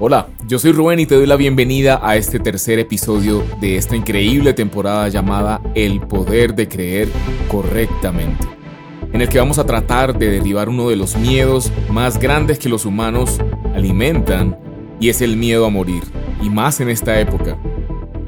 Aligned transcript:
Hola, 0.00 0.28
yo 0.46 0.60
soy 0.60 0.70
Rubén 0.70 1.00
y 1.00 1.06
te 1.06 1.16
doy 1.16 1.26
la 1.26 1.34
bienvenida 1.34 1.98
a 2.00 2.14
este 2.14 2.38
tercer 2.38 2.78
episodio 2.78 3.44
de 3.60 3.76
esta 3.76 3.96
increíble 3.96 4.52
temporada 4.52 5.08
llamada 5.08 5.60
El 5.74 6.00
poder 6.06 6.54
de 6.54 6.68
creer 6.68 7.08
correctamente, 7.50 8.46
en 9.12 9.22
el 9.22 9.28
que 9.28 9.40
vamos 9.40 9.58
a 9.58 9.66
tratar 9.66 10.16
de 10.16 10.30
derribar 10.30 10.68
uno 10.68 10.88
de 10.88 10.94
los 10.94 11.16
miedos 11.16 11.72
más 11.90 12.20
grandes 12.20 12.60
que 12.60 12.68
los 12.68 12.86
humanos 12.86 13.40
alimentan 13.74 14.56
y 15.00 15.08
es 15.08 15.20
el 15.20 15.36
miedo 15.36 15.66
a 15.66 15.70
morir, 15.70 16.04
y 16.40 16.48
más 16.48 16.80
en 16.80 16.90
esta 16.90 17.18
época. 17.18 17.60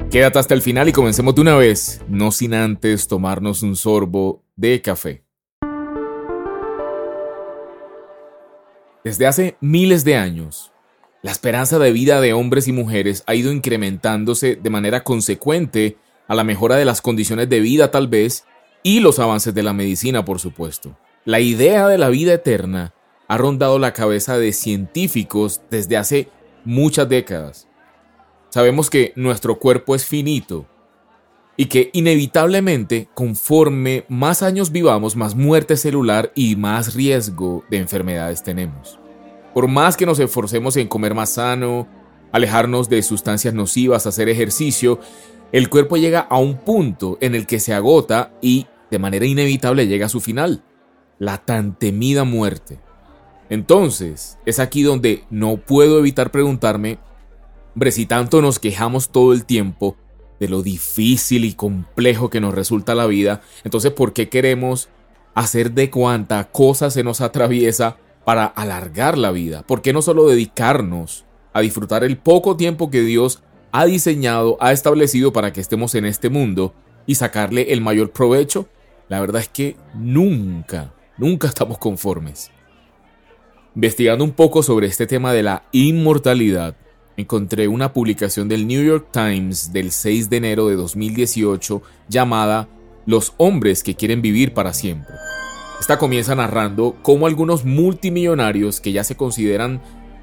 Quédate 0.09 0.39
hasta 0.39 0.53
el 0.53 0.61
final 0.61 0.89
y 0.89 0.91
comencemos 0.91 1.33
de 1.35 1.39
una 1.39 1.55
vez, 1.55 2.01
no 2.09 2.33
sin 2.33 2.53
antes 2.53 3.07
tomarnos 3.07 3.63
un 3.63 3.77
sorbo 3.77 4.43
de 4.57 4.81
café. 4.81 5.23
Desde 9.05 9.25
hace 9.25 9.55
miles 9.61 10.03
de 10.03 10.17
años, 10.17 10.70
la 11.21 11.31
esperanza 11.31 11.77
de 11.77 11.91
vida 11.91 12.19
de 12.19 12.33
hombres 12.33 12.67
y 12.67 12.71
mujeres 12.71 13.23
ha 13.27 13.35
ido 13.35 13.51
incrementándose 13.51 14.55
de 14.55 14.69
manera 14.69 15.03
consecuente 15.03 15.97
a 16.27 16.35
la 16.35 16.43
mejora 16.43 16.77
de 16.77 16.85
las 16.85 17.01
condiciones 17.01 17.47
de 17.49 17.59
vida 17.59 17.91
tal 17.91 18.07
vez 18.07 18.45
y 18.83 19.01
los 19.01 19.19
avances 19.19 19.53
de 19.53 19.63
la 19.63 19.73
medicina, 19.73 20.25
por 20.25 20.39
supuesto. 20.39 20.97
La 21.25 21.39
idea 21.39 21.87
de 21.87 21.99
la 21.99 22.09
vida 22.09 22.33
eterna 22.33 22.93
ha 23.27 23.37
rondado 23.37 23.77
la 23.77 23.93
cabeza 23.93 24.37
de 24.37 24.51
científicos 24.51 25.61
desde 25.69 25.97
hace 25.97 26.29
muchas 26.65 27.07
décadas. 27.07 27.67
Sabemos 28.49 28.89
que 28.89 29.13
nuestro 29.15 29.59
cuerpo 29.59 29.93
es 29.93 30.05
finito 30.05 30.65
y 31.55 31.65
que 31.65 31.91
inevitablemente 31.93 33.07
conforme 33.13 34.05
más 34.09 34.41
años 34.41 34.71
vivamos, 34.71 35.15
más 35.15 35.35
muerte 35.35 35.77
celular 35.77 36.31
y 36.33 36.55
más 36.55 36.95
riesgo 36.95 37.63
de 37.69 37.77
enfermedades 37.77 38.41
tenemos. 38.41 39.00
Por 39.53 39.67
más 39.67 39.97
que 39.97 40.05
nos 40.05 40.19
esforcemos 40.19 40.77
en 40.77 40.87
comer 40.87 41.13
más 41.13 41.31
sano, 41.31 41.87
alejarnos 42.31 42.89
de 42.89 43.01
sustancias 43.01 43.53
nocivas, 43.53 44.07
hacer 44.07 44.29
ejercicio, 44.29 44.99
el 45.51 45.69
cuerpo 45.69 45.97
llega 45.97 46.21
a 46.21 46.37
un 46.37 46.57
punto 46.57 47.17
en 47.19 47.35
el 47.35 47.45
que 47.45 47.59
se 47.59 47.73
agota 47.73 48.31
y 48.41 48.67
de 48.89 48.99
manera 48.99 49.25
inevitable 49.25 49.87
llega 49.87 50.05
a 50.05 50.09
su 50.09 50.21
final, 50.21 50.63
la 51.19 51.37
tan 51.39 51.77
temida 51.77 52.23
muerte. 52.23 52.79
Entonces, 53.49 54.37
es 54.45 54.59
aquí 54.59 54.81
donde 54.81 55.25
no 55.29 55.57
puedo 55.57 55.99
evitar 55.99 56.31
preguntarme, 56.31 56.99
hombre, 57.75 57.91
si 57.91 58.05
tanto 58.05 58.41
nos 58.41 58.59
quejamos 58.59 59.09
todo 59.09 59.33
el 59.33 59.43
tiempo 59.43 59.97
de 60.39 60.47
lo 60.47 60.61
difícil 60.61 61.43
y 61.43 61.53
complejo 61.53 62.29
que 62.29 62.39
nos 62.39 62.55
resulta 62.55 62.95
la 62.95 63.07
vida, 63.07 63.41
entonces 63.65 63.91
¿por 63.91 64.13
qué 64.13 64.29
queremos 64.29 64.87
hacer 65.33 65.71
de 65.73 65.89
cuanta 65.89 66.49
cosa 66.51 66.89
se 66.89 67.03
nos 67.03 67.19
atraviesa 67.19 67.97
para 68.31 68.45
alargar 68.45 69.17
la 69.17 69.31
vida? 69.31 69.61
¿Por 69.63 69.81
qué 69.81 69.91
no 69.91 70.01
solo 70.01 70.25
dedicarnos 70.25 71.25
a 71.51 71.59
disfrutar 71.59 72.05
el 72.05 72.17
poco 72.17 72.55
tiempo 72.55 72.89
que 72.89 73.01
Dios 73.01 73.43
ha 73.73 73.83
diseñado, 73.83 74.55
ha 74.61 74.71
establecido 74.71 75.33
para 75.33 75.51
que 75.51 75.59
estemos 75.59 75.95
en 75.95 76.05
este 76.05 76.29
mundo 76.29 76.73
y 77.05 77.15
sacarle 77.15 77.73
el 77.73 77.81
mayor 77.81 78.11
provecho? 78.11 78.69
La 79.09 79.19
verdad 79.19 79.41
es 79.41 79.49
que 79.49 79.75
nunca, 79.93 80.93
nunca 81.17 81.49
estamos 81.49 81.77
conformes. 81.77 82.51
Investigando 83.75 84.23
un 84.23 84.31
poco 84.31 84.63
sobre 84.63 84.87
este 84.87 85.07
tema 85.07 85.33
de 85.33 85.43
la 85.43 85.63
inmortalidad, 85.73 86.77
encontré 87.17 87.67
una 87.67 87.91
publicación 87.91 88.47
del 88.47 88.65
New 88.65 88.81
York 88.81 89.09
Times 89.11 89.73
del 89.73 89.91
6 89.91 90.29
de 90.29 90.37
enero 90.37 90.69
de 90.69 90.77
2018 90.77 91.81
llamada 92.07 92.69
Los 93.05 93.33
hombres 93.35 93.83
que 93.83 93.95
quieren 93.95 94.21
vivir 94.21 94.53
para 94.53 94.71
siempre. 94.71 95.15
Esta 95.81 95.97
comienza 95.97 96.35
narrando 96.35 96.95
cómo 97.01 97.25
algunos 97.25 97.65
multimillonarios 97.65 98.79
que 98.79 98.91
ya 98.91 99.03
se 99.03 99.17
consideran, 99.17 99.81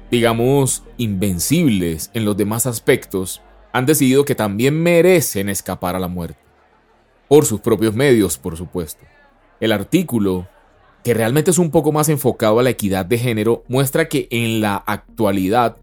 digamos, 0.09 0.85
invencibles 0.95 2.11
en 2.13 2.23
los 2.23 2.37
demás 2.37 2.65
aspectos, 2.65 3.41
han 3.73 3.85
decidido 3.85 4.23
que 4.23 4.35
también 4.35 4.81
merecen 4.81 5.49
escapar 5.49 5.97
a 5.97 5.99
la 5.99 6.07
muerte. 6.07 6.39
Por 7.27 7.45
sus 7.45 7.59
propios 7.59 7.93
medios, 7.93 8.37
por 8.37 8.55
supuesto. 8.55 9.03
El 9.59 9.73
artículo, 9.73 10.47
que 11.03 11.13
realmente 11.13 11.51
es 11.51 11.57
un 11.57 11.71
poco 11.71 11.91
más 11.91 12.07
enfocado 12.07 12.61
a 12.61 12.63
la 12.63 12.69
equidad 12.69 13.05
de 13.05 13.17
género, 13.17 13.65
muestra 13.67 14.07
que 14.07 14.29
en 14.31 14.61
la 14.61 14.77
actualidad 14.77 15.75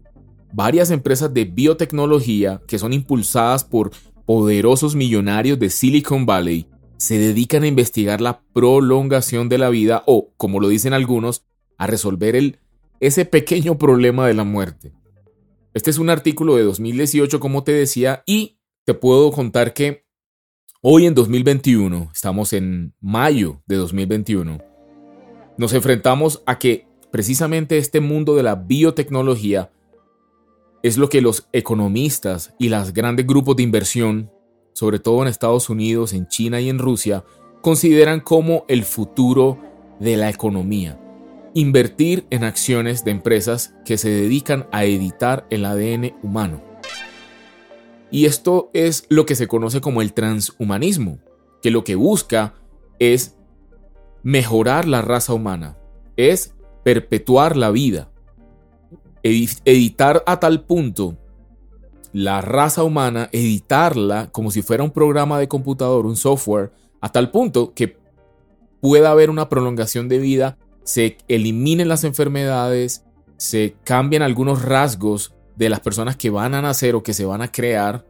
varias 0.51 0.89
empresas 0.89 1.31
de 1.35 1.45
biotecnología 1.45 2.61
que 2.67 2.79
son 2.79 2.93
impulsadas 2.93 3.63
por 3.63 3.91
poderosos 4.25 4.95
millonarios 4.95 5.59
de 5.59 5.69
Silicon 5.69 6.25
Valley 6.25 6.67
se 6.97 7.17
dedican 7.17 7.63
a 7.63 7.67
investigar 7.67 8.21
la 8.21 8.41
prolongación 8.53 9.49
de 9.49 9.57
la 9.57 9.69
vida 9.69 10.03
o, 10.05 10.33
como 10.37 10.59
lo 10.59 10.67
dicen 10.67 10.93
algunos, 10.93 11.45
a 11.77 11.87
resolver 11.87 12.59
ese 12.99 13.25
pequeño 13.25 13.77
problema 13.77 14.27
de 14.27 14.33
la 14.33 14.43
muerte. 14.43 14.93
Este 15.73 15.91
es 15.91 15.99
un 15.99 16.09
artículo 16.09 16.55
de 16.55 16.63
2018, 16.63 17.39
como 17.39 17.63
te 17.63 17.71
decía, 17.71 18.23
y 18.25 18.57
te 18.83 18.95
puedo 18.95 19.31
contar 19.31 19.73
que 19.73 20.05
hoy 20.81 21.05
en 21.05 21.13
2021, 21.13 22.09
estamos 22.13 22.53
en 22.53 22.95
mayo 22.99 23.61
de 23.67 23.75
2021, 23.75 24.57
nos 25.57 25.73
enfrentamos 25.73 26.41
a 26.45 26.57
que 26.57 26.87
precisamente 27.11 27.77
este 27.77 27.99
mundo 27.99 28.35
de 28.35 28.43
la 28.43 28.55
biotecnología 28.55 29.71
es 30.83 30.97
lo 30.97 31.09
que 31.09 31.21
los 31.21 31.47
economistas 31.51 32.55
y 32.57 32.69
los 32.69 32.93
grandes 32.93 33.27
grupos 33.27 33.55
de 33.55 33.63
inversión 33.63 34.31
sobre 34.77 34.99
todo 34.99 35.23
en 35.23 35.27
Estados 35.27 35.71
Unidos, 35.71 36.13
en 36.13 36.27
China 36.27 36.61
y 36.61 36.69
en 36.69 36.77
Rusia, 36.77 37.23
consideran 37.61 38.19
como 38.19 38.63
el 38.67 38.83
futuro 38.83 39.57
de 39.99 40.17
la 40.17 40.29
economía. 40.29 41.01
Invertir 41.55 42.27
en 42.29 42.43
acciones 42.43 43.03
de 43.03 43.09
empresas 43.09 43.73
que 43.85 43.97
se 43.97 44.11
dedican 44.11 44.67
a 44.71 44.85
editar 44.85 45.47
el 45.49 45.65
ADN 45.65 46.13
humano. 46.21 46.61
Y 48.11 48.25
esto 48.25 48.69
es 48.71 49.07
lo 49.09 49.25
que 49.25 49.33
se 49.33 49.47
conoce 49.47 49.81
como 49.81 50.03
el 50.03 50.13
transhumanismo, 50.13 51.17
que 51.63 51.71
lo 51.71 51.83
que 51.83 51.95
busca 51.95 52.53
es 52.99 53.35
mejorar 54.21 54.87
la 54.87 55.01
raza 55.01 55.33
humana, 55.33 55.75
es 56.17 56.53
perpetuar 56.83 57.57
la 57.57 57.71
vida, 57.71 58.11
editar 59.23 60.23
a 60.27 60.39
tal 60.39 60.65
punto 60.65 61.17
la 62.13 62.41
raza 62.41 62.83
humana, 62.83 63.29
editarla 63.31 64.29
como 64.31 64.51
si 64.51 64.61
fuera 64.61 64.83
un 64.83 64.91
programa 64.91 65.39
de 65.39 65.47
computador, 65.47 66.05
un 66.05 66.15
software, 66.15 66.71
a 67.01 67.11
tal 67.11 67.31
punto 67.31 67.73
que 67.73 67.97
pueda 68.81 69.11
haber 69.11 69.29
una 69.29 69.49
prolongación 69.49 70.07
de 70.09 70.19
vida, 70.19 70.57
se 70.83 71.17
eliminen 71.27 71.89
las 71.89 72.03
enfermedades, 72.03 73.03
se 73.37 73.75
cambian 73.83 74.21
algunos 74.21 74.63
rasgos 74.63 75.33
de 75.55 75.69
las 75.69 75.79
personas 75.79 76.15
que 76.15 76.29
van 76.29 76.53
a 76.53 76.61
nacer 76.61 76.95
o 76.95 77.03
que 77.03 77.13
se 77.13 77.25
van 77.25 77.41
a 77.41 77.51
crear, 77.51 78.05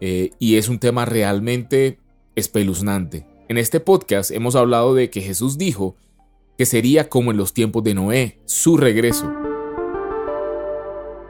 eh, 0.00 0.30
y 0.38 0.56
es 0.56 0.68
un 0.68 0.78
tema 0.78 1.04
realmente 1.04 1.98
espeluznante. 2.34 3.26
En 3.48 3.58
este 3.58 3.80
podcast 3.80 4.30
hemos 4.30 4.56
hablado 4.56 4.94
de 4.94 5.10
que 5.10 5.20
Jesús 5.20 5.58
dijo 5.58 5.96
que 6.56 6.66
sería 6.66 7.08
como 7.08 7.30
en 7.30 7.36
los 7.36 7.52
tiempos 7.52 7.84
de 7.84 7.94
Noé, 7.94 8.40
su 8.44 8.76
regreso. 8.76 9.32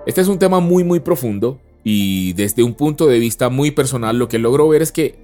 Este 0.06 0.20
es 0.20 0.28
un 0.28 0.38
tema 0.38 0.60
muy 0.60 0.84
muy 0.84 1.00
profundo, 1.00 1.60
y 1.84 2.32
desde 2.34 2.62
un 2.62 2.74
punto 2.74 3.06
de 3.06 3.18
vista 3.18 3.48
muy 3.48 3.70
personal, 3.70 4.18
lo 4.18 4.28
que 4.28 4.38
logro 4.38 4.68
ver 4.68 4.82
es 4.82 4.92
que 4.92 5.18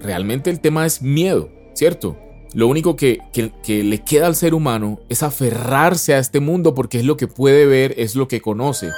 realmente 0.00 0.50
el 0.50 0.60
tema 0.60 0.86
es 0.86 1.02
miedo, 1.02 1.50
¿cierto? 1.74 2.18
Lo 2.52 2.66
único 2.66 2.96
que, 2.96 3.20
le 3.66 3.98
queda 4.04 4.26
al 4.26 4.34
ser 4.34 4.54
humano 4.54 5.00
es 5.08 5.22
aferrarse 5.22 6.14
a 6.14 6.18
este 6.18 6.40
mundo 6.40 6.74
porque 6.74 6.98
es 6.98 7.04
lo 7.04 7.16
que 7.16 7.28
puede 7.28 7.66
ver, 7.66 7.94
es 7.96 8.16
lo 8.16 8.28
que 8.28 8.40
conoce, 8.40 8.90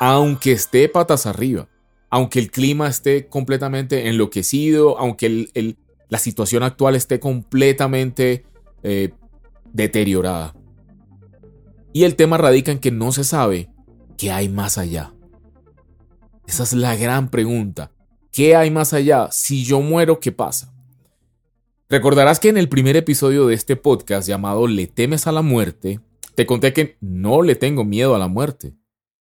aunque 0.00 0.52
esté 0.52 0.88
patas 0.88 1.26
arriba, 1.26 1.68
aunque 2.10 2.38
el 2.38 2.50
clima 2.50 2.88
esté 2.88 3.26
completamente 3.26 4.08
enloquecido, 4.08 4.98
aunque 4.98 5.48
la 6.08 6.18
situación 6.18 6.62
actual 6.62 6.96
esté 6.96 7.20
completamente 7.20 8.44
eh, 8.82 9.10
deteriorada. 9.72 10.54
Y 11.92 12.04
el 12.04 12.14
tema 12.14 12.38
radica 12.38 12.72
en 12.72 12.78
que 12.78 12.90
no 12.90 13.12
se 13.12 13.24
sabe 13.24 13.70
qué 14.16 14.30
hay 14.30 14.48
más 14.48 14.78
allá. 14.78 15.15
Esa 16.46 16.62
es 16.62 16.72
la 16.74 16.94
gran 16.94 17.28
pregunta. 17.28 17.90
¿Qué 18.30 18.54
hay 18.54 18.70
más 18.70 18.92
allá? 18.92 19.28
Si 19.32 19.64
yo 19.64 19.80
muero, 19.80 20.20
¿qué 20.20 20.30
pasa? 20.30 20.72
Recordarás 21.88 22.38
que 22.38 22.48
en 22.48 22.56
el 22.56 22.68
primer 22.68 22.96
episodio 22.96 23.46
de 23.46 23.54
este 23.54 23.74
podcast 23.74 24.28
llamado 24.28 24.68
Le 24.68 24.86
temes 24.86 25.26
a 25.26 25.32
la 25.32 25.42
muerte, 25.42 26.00
te 26.36 26.46
conté 26.46 26.72
que 26.72 26.96
no 27.00 27.42
le 27.42 27.56
tengo 27.56 27.84
miedo 27.84 28.14
a 28.14 28.18
la 28.18 28.28
muerte. 28.28 28.74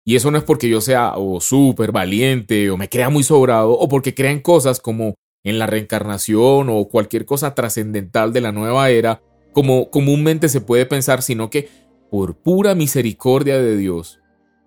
Y 0.05 0.15
eso 0.15 0.31
no 0.31 0.37
es 0.37 0.43
porque 0.45 0.69
yo 0.69 0.79
sea 0.79 1.13
o 1.17 1.41
súper 1.41 1.91
valiente 1.91 2.69
o 2.71 2.77
me 2.77 2.87
crea 2.89 3.09
muy 3.09 3.23
sobrado 3.23 3.71
o 3.71 3.89
porque 3.89 4.15
crean 4.15 4.39
cosas 4.39 4.79
como 4.79 5.15
en 5.43 5.59
la 5.59 5.67
reencarnación 5.67 6.69
o 6.69 6.87
cualquier 6.87 7.25
cosa 7.25 7.53
trascendental 7.53 8.31
de 8.31 8.41
la 8.41 8.51
nueva 8.53 8.89
era, 8.89 9.21
como 9.51 9.91
comúnmente 9.91 10.47
se 10.47 10.61
puede 10.61 10.85
pensar, 10.85 11.21
sino 11.21 11.49
que 11.49 11.67
por 12.09 12.35
pura 12.35 12.73
misericordia 12.73 13.57
de 13.57 13.75
Dios 13.75 14.19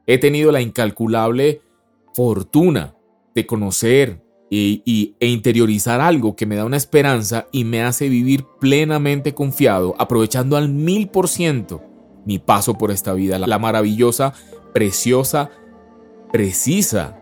he 0.06 0.18
tenido 0.18 0.52
la 0.52 0.60
incalculable 0.60 1.62
fortuna 2.14 2.96
de 3.34 3.46
conocer 3.46 4.22
e, 4.50 5.14
e, 5.18 5.26
interiorizar 5.26 6.00
algo 6.00 6.36
que 6.36 6.46
me 6.46 6.56
da 6.56 6.64
una 6.64 6.76
esperanza 6.76 7.48
y 7.50 7.64
me 7.64 7.82
hace 7.82 8.08
vivir 8.08 8.46
plenamente 8.60 9.34
confiado, 9.34 9.94
aprovechando 9.98 10.56
al 10.56 10.68
mil 10.68 11.08
por 11.08 11.28
ciento 11.28 11.82
mi 12.24 12.38
paso 12.38 12.74
por 12.74 12.90
esta 12.90 13.12
vida, 13.12 13.38
la, 13.38 13.58
maravillosa, 13.58 14.32
preciosa 14.72 15.50
precisa 16.32 17.20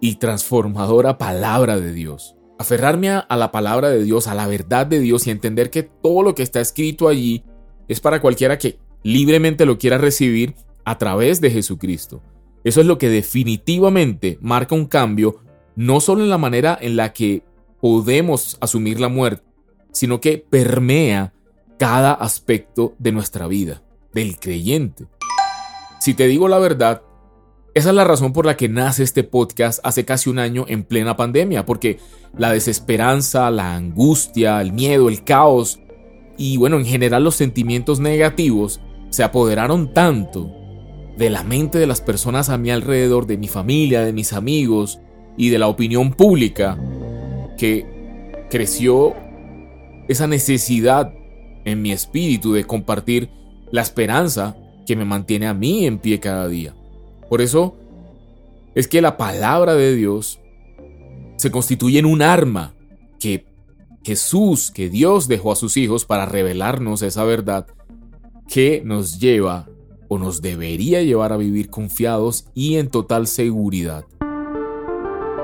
y 0.00 0.16
transformadora 0.16 1.16
palabra 1.16 1.78
de 1.80 1.92
Dios. 1.92 2.36
Aferrarme 2.58 3.08
a, 3.08 3.36
la 3.36 3.50
palabra 3.52 3.88
de 3.88 4.02
Dios, 4.04 4.26
a 4.26 4.34
la 4.34 4.46
verdad 4.46 4.86
de 4.86 5.00
Dios 5.00 5.26
y 5.26 5.30
entender 5.30 5.70
que 5.70 5.82
todo 5.82 6.22
lo 6.22 6.34
que 6.34 6.42
está 6.42 6.60
escrito 6.60 7.08
allí 7.08 7.42
es 7.88 8.00
para 8.00 8.20
cualquiera 8.20 8.58
que 8.58 8.78
libremente 9.02 9.64
lo 9.64 9.78
quiera 9.78 9.96
recibir 9.96 10.54
a 10.84 10.98
través 10.98 11.40
de 11.40 11.50
Jesucristo. 11.50 12.22
Eso 12.64 12.80
es 12.80 12.86
lo 12.86 12.98
que 12.98 13.08
definitivamente 13.08 14.38
marca 14.40 14.74
un 14.74 14.86
cambio, 14.86 15.40
no 15.76 16.00
solo 16.00 16.22
en 16.22 16.30
la 16.30 16.38
manera 16.38 16.78
en 16.80 16.96
la 16.96 17.12
que 17.12 17.42
podemos 17.80 18.58
asumir 18.60 19.00
la 19.00 19.08
muerte, 19.08 19.42
sino 19.92 20.20
que 20.20 20.38
permea 20.38 21.32
cada 21.78 22.12
aspecto 22.12 22.94
de 22.98 23.12
nuestra 23.12 23.46
vida, 23.46 23.82
del 24.12 24.38
creyente. 24.38 25.06
Si 26.00 26.14
te 26.14 26.26
digo 26.26 26.48
la 26.48 26.58
verdad, 26.58 27.02
esa 27.72 27.90
es 27.90 27.94
la 27.94 28.04
razón 28.04 28.32
por 28.32 28.46
la 28.46 28.56
que 28.56 28.68
nace 28.68 29.02
este 29.02 29.24
podcast 29.24 29.80
hace 29.84 30.04
casi 30.04 30.28
un 30.28 30.38
año 30.38 30.66
en 30.68 30.82
plena 30.82 31.16
pandemia, 31.16 31.64
porque 31.64 31.98
la 32.36 32.52
desesperanza, 32.52 33.50
la 33.50 33.76
angustia, 33.76 34.60
el 34.60 34.72
miedo, 34.72 35.08
el 35.08 35.24
caos 35.24 35.80
y 36.36 36.56
bueno, 36.56 36.78
en 36.78 36.84
general 36.84 37.24
los 37.24 37.36
sentimientos 37.36 38.00
negativos 38.00 38.80
se 39.10 39.22
apoderaron 39.22 39.92
tanto 39.94 40.50
de 41.16 41.30
la 41.30 41.42
mente 41.42 41.78
de 41.78 41.86
las 41.86 42.00
personas 42.00 42.48
a 42.48 42.58
mi 42.58 42.70
alrededor, 42.70 43.26
de 43.26 43.36
mi 43.36 43.48
familia, 43.48 44.04
de 44.04 44.12
mis 44.12 44.32
amigos 44.32 45.00
y 45.36 45.50
de 45.50 45.58
la 45.58 45.68
opinión 45.68 46.12
pública, 46.12 46.78
que 47.58 47.86
creció 48.50 49.14
esa 50.08 50.26
necesidad 50.26 51.12
en 51.64 51.82
mi 51.82 51.92
espíritu 51.92 52.52
de 52.52 52.64
compartir 52.64 53.30
la 53.70 53.82
esperanza 53.82 54.56
que 54.86 54.96
me 54.96 55.04
mantiene 55.04 55.46
a 55.46 55.54
mí 55.54 55.86
en 55.86 55.98
pie 55.98 56.18
cada 56.20 56.48
día. 56.48 56.74
Por 57.28 57.40
eso 57.40 57.76
es 58.74 58.88
que 58.88 59.00
la 59.00 59.16
palabra 59.16 59.74
de 59.74 59.94
Dios 59.94 60.40
se 61.36 61.50
constituye 61.50 61.98
en 61.98 62.06
un 62.06 62.22
arma 62.22 62.74
que 63.18 63.46
Jesús, 64.02 64.70
que 64.70 64.88
Dios 64.88 65.28
dejó 65.28 65.52
a 65.52 65.56
sus 65.56 65.76
hijos 65.76 66.04
para 66.04 66.26
revelarnos 66.26 67.02
esa 67.02 67.24
verdad 67.24 67.66
que 68.48 68.82
nos 68.84 69.20
lleva 69.20 69.69
o 70.12 70.18
nos 70.18 70.42
debería 70.42 71.02
llevar 71.02 71.32
a 71.32 71.36
vivir 71.36 71.70
confiados 71.70 72.48
y 72.52 72.76
en 72.78 72.88
total 72.88 73.28
seguridad. 73.28 74.04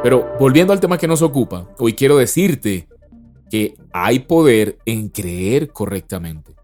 Pero 0.02 0.28
volviendo 0.40 0.72
al 0.72 0.80
tema 0.80 0.98
que 0.98 1.06
nos 1.06 1.22
ocupa, 1.22 1.72
hoy 1.78 1.92
quiero 1.92 2.16
decirte 2.16 2.88
que 3.48 3.76
hay 3.92 4.18
poder 4.18 4.78
en 4.84 5.08
creer 5.08 5.68
correctamente. 5.68 6.56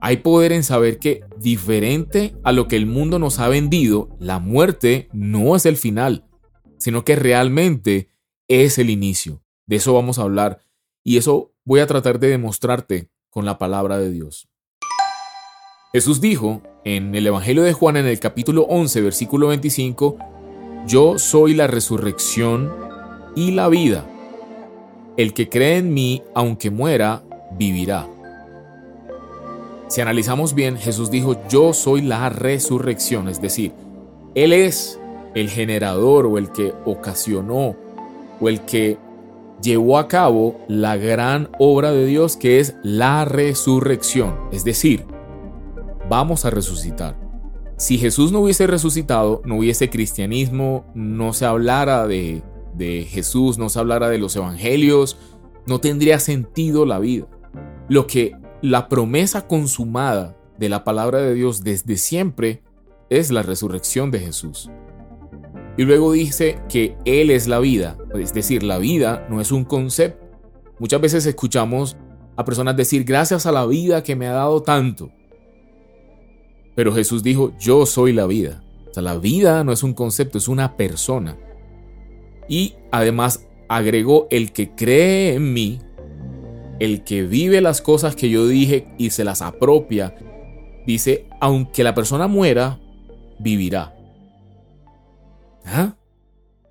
Hay 0.00 0.16
poder 0.16 0.52
en 0.52 0.64
saber 0.64 0.98
que, 0.98 1.24
diferente 1.38 2.34
a 2.42 2.52
lo 2.52 2.68
que 2.68 2.76
el 2.76 2.86
mundo 2.86 3.18
nos 3.18 3.38
ha 3.38 3.48
vendido, 3.48 4.08
la 4.18 4.38
muerte 4.38 5.10
no 5.12 5.54
es 5.54 5.66
el 5.66 5.76
final, 5.76 6.24
sino 6.78 7.04
que 7.04 7.16
realmente 7.16 8.08
es 8.48 8.78
el 8.78 8.88
inicio. 8.88 9.42
De 9.66 9.76
eso 9.76 9.92
vamos 9.92 10.18
a 10.18 10.22
hablar 10.22 10.60
y 11.04 11.18
eso 11.18 11.52
voy 11.64 11.80
a 11.80 11.86
tratar 11.86 12.18
de 12.18 12.28
demostrarte 12.28 13.10
con 13.28 13.44
la 13.44 13.58
palabra 13.58 13.98
de 13.98 14.10
Dios. 14.10 14.48
Jesús 15.94 16.22
dijo 16.22 16.62
en 16.84 17.14
el 17.14 17.26
Evangelio 17.26 17.62
de 17.62 17.74
Juan 17.74 17.98
en 17.98 18.06
el 18.06 18.18
capítulo 18.18 18.62
11, 18.62 19.02
versículo 19.02 19.48
25, 19.48 20.16
Yo 20.86 21.18
soy 21.18 21.52
la 21.52 21.66
resurrección 21.66 22.72
y 23.36 23.50
la 23.50 23.68
vida. 23.68 24.06
El 25.18 25.34
que 25.34 25.50
cree 25.50 25.76
en 25.76 25.92
mí, 25.92 26.22
aunque 26.34 26.70
muera, 26.70 27.22
vivirá. 27.58 28.08
Si 29.88 30.00
analizamos 30.00 30.54
bien, 30.54 30.78
Jesús 30.78 31.10
dijo, 31.10 31.36
yo 31.50 31.74
soy 31.74 32.00
la 32.00 32.30
resurrección, 32.30 33.28
es 33.28 33.42
decir, 33.42 33.72
Él 34.34 34.54
es 34.54 34.98
el 35.34 35.50
generador 35.50 36.24
o 36.24 36.38
el 36.38 36.50
que 36.52 36.72
ocasionó 36.86 37.76
o 38.40 38.48
el 38.48 38.62
que 38.62 38.96
llevó 39.60 39.98
a 39.98 40.08
cabo 40.08 40.58
la 40.68 40.96
gran 40.96 41.50
obra 41.58 41.92
de 41.92 42.06
Dios 42.06 42.38
que 42.38 42.60
es 42.60 42.76
la 42.82 43.26
resurrección. 43.26 44.34
Es 44.52 44.64
decir, 44.64 45.04
vamos 46.12 46.44
a 46.44 46.50
resucitar. 46.50 47.18
Si 47.78 47.96
Jesús 47.96 48.32
no 48.32 48.40
hubiese 48.40 48.66
resucitado, 48.66 49.40
no 49.46 49.56
hubiese 49.56 49.88
cristianismo, 49.88 50.84
no 50.94 51.32
se 51.32 51.46
hablara 51.46 52.06
de, 52.06 52.42
de 52.74 53.06
Jesús, 53.08 53.56
no 53.56 53.70
se 53.70 53.78
hablara 53.78 54.10
de 54.10 54.18
los 54.18 54.36
evangelios, 54.36 55.16
no 55.66 55.80
tendría 55.80 56.18
sentido 56.18 56.84
la 56.84 56.98
vida. 56.98 57.28
Lo 57.88 58.06
que 58.06 58.36
la 58.60 58.90
promesa 58.90 59.46
consumada 59.48 60.36
de 60.58 60.68
la 60.68 60.84
palabra 60.84 61.18
de 61.18 61.32
Dios 61.32 61.64
desde 61.64 61.96
siempre 61.96 62.62
es 63.08 63.30
la 63.30 63.42
resurrección 63.42 64.10
de 64.10 64.18
Jesús. 64.18 64.70
Y 65.78 65.84
luego 65.84 66.12
dice 66.12 66.60
que 66.68 66.94
Él 67.06 67.30
es 67.30 67.48
la 67.48 67.58
vida, 67.58 67.96
es 68.14 68.34
decir, 68.34 68.64
la 68.64 68.76
vida 68.76 69.26
no 69.30 69.40
es 69.40 69.50
un 69.50 69.64
concepto. 69.64 70.26
Muchas 70.78 71.00
veces 71.00 71.24
escuchamos 71.24 71.96
a 72.36 72.44
personas 72.44 72.76
decir, 72.76 73.04
gracias 73.04 73.46
a 73.46 73.52
la 73.52 73.64
vida 73.64 74.02
que 74.02 74.14
me 74.14 74.28
ha 74.28 74.32
dado 74.32 74.60
tanto. 74.60 75.10
Pero 76.74 76.92
Jesús 76.94 77.22
dijo, 77.22 77.52
yo 77.58 77.86
soy 77.86 78.12
la 78.12 78.26
vida. 78.26 78.62
O 78.90 78.94
sea, 78.94 79.02
la 79.02 79.16
vida 79.16 79.64
no 79.64 79.72
es 79.72 79.82
un 79.82 79.94
concepto, 79.94 80.38
es 80.38 80.48
una 80.48 80.76
persona. 80.76 81.36
Y 82.48 82.74
además 82.90 83.46
agregó, 83.68 84.26
el 84.30 84.52
que 84.52 84.74
cree 84.74 85.34
en 85.34 85.52
mí, 85.52 85.80
el 86.78 87.04
que 87.04 87.22
vive 87.22 87.60
las 87.60 87.80
cosas 87.80 88.16
que 88.16 88.28
yo 88.28 88.46
dije 88.46 88.88
y 88.98 89.10
se 89.10 89.24
las 89.24 89.42
apropia, 89.42 90.14
dice, 90.86 91.26
aunque 91.40 91.84
la 91.84 91.94
persona 91.94 92.26
muera, 92.26 92.80
vivirá. 93.38 93.94
¿Ah? 95.64 95.94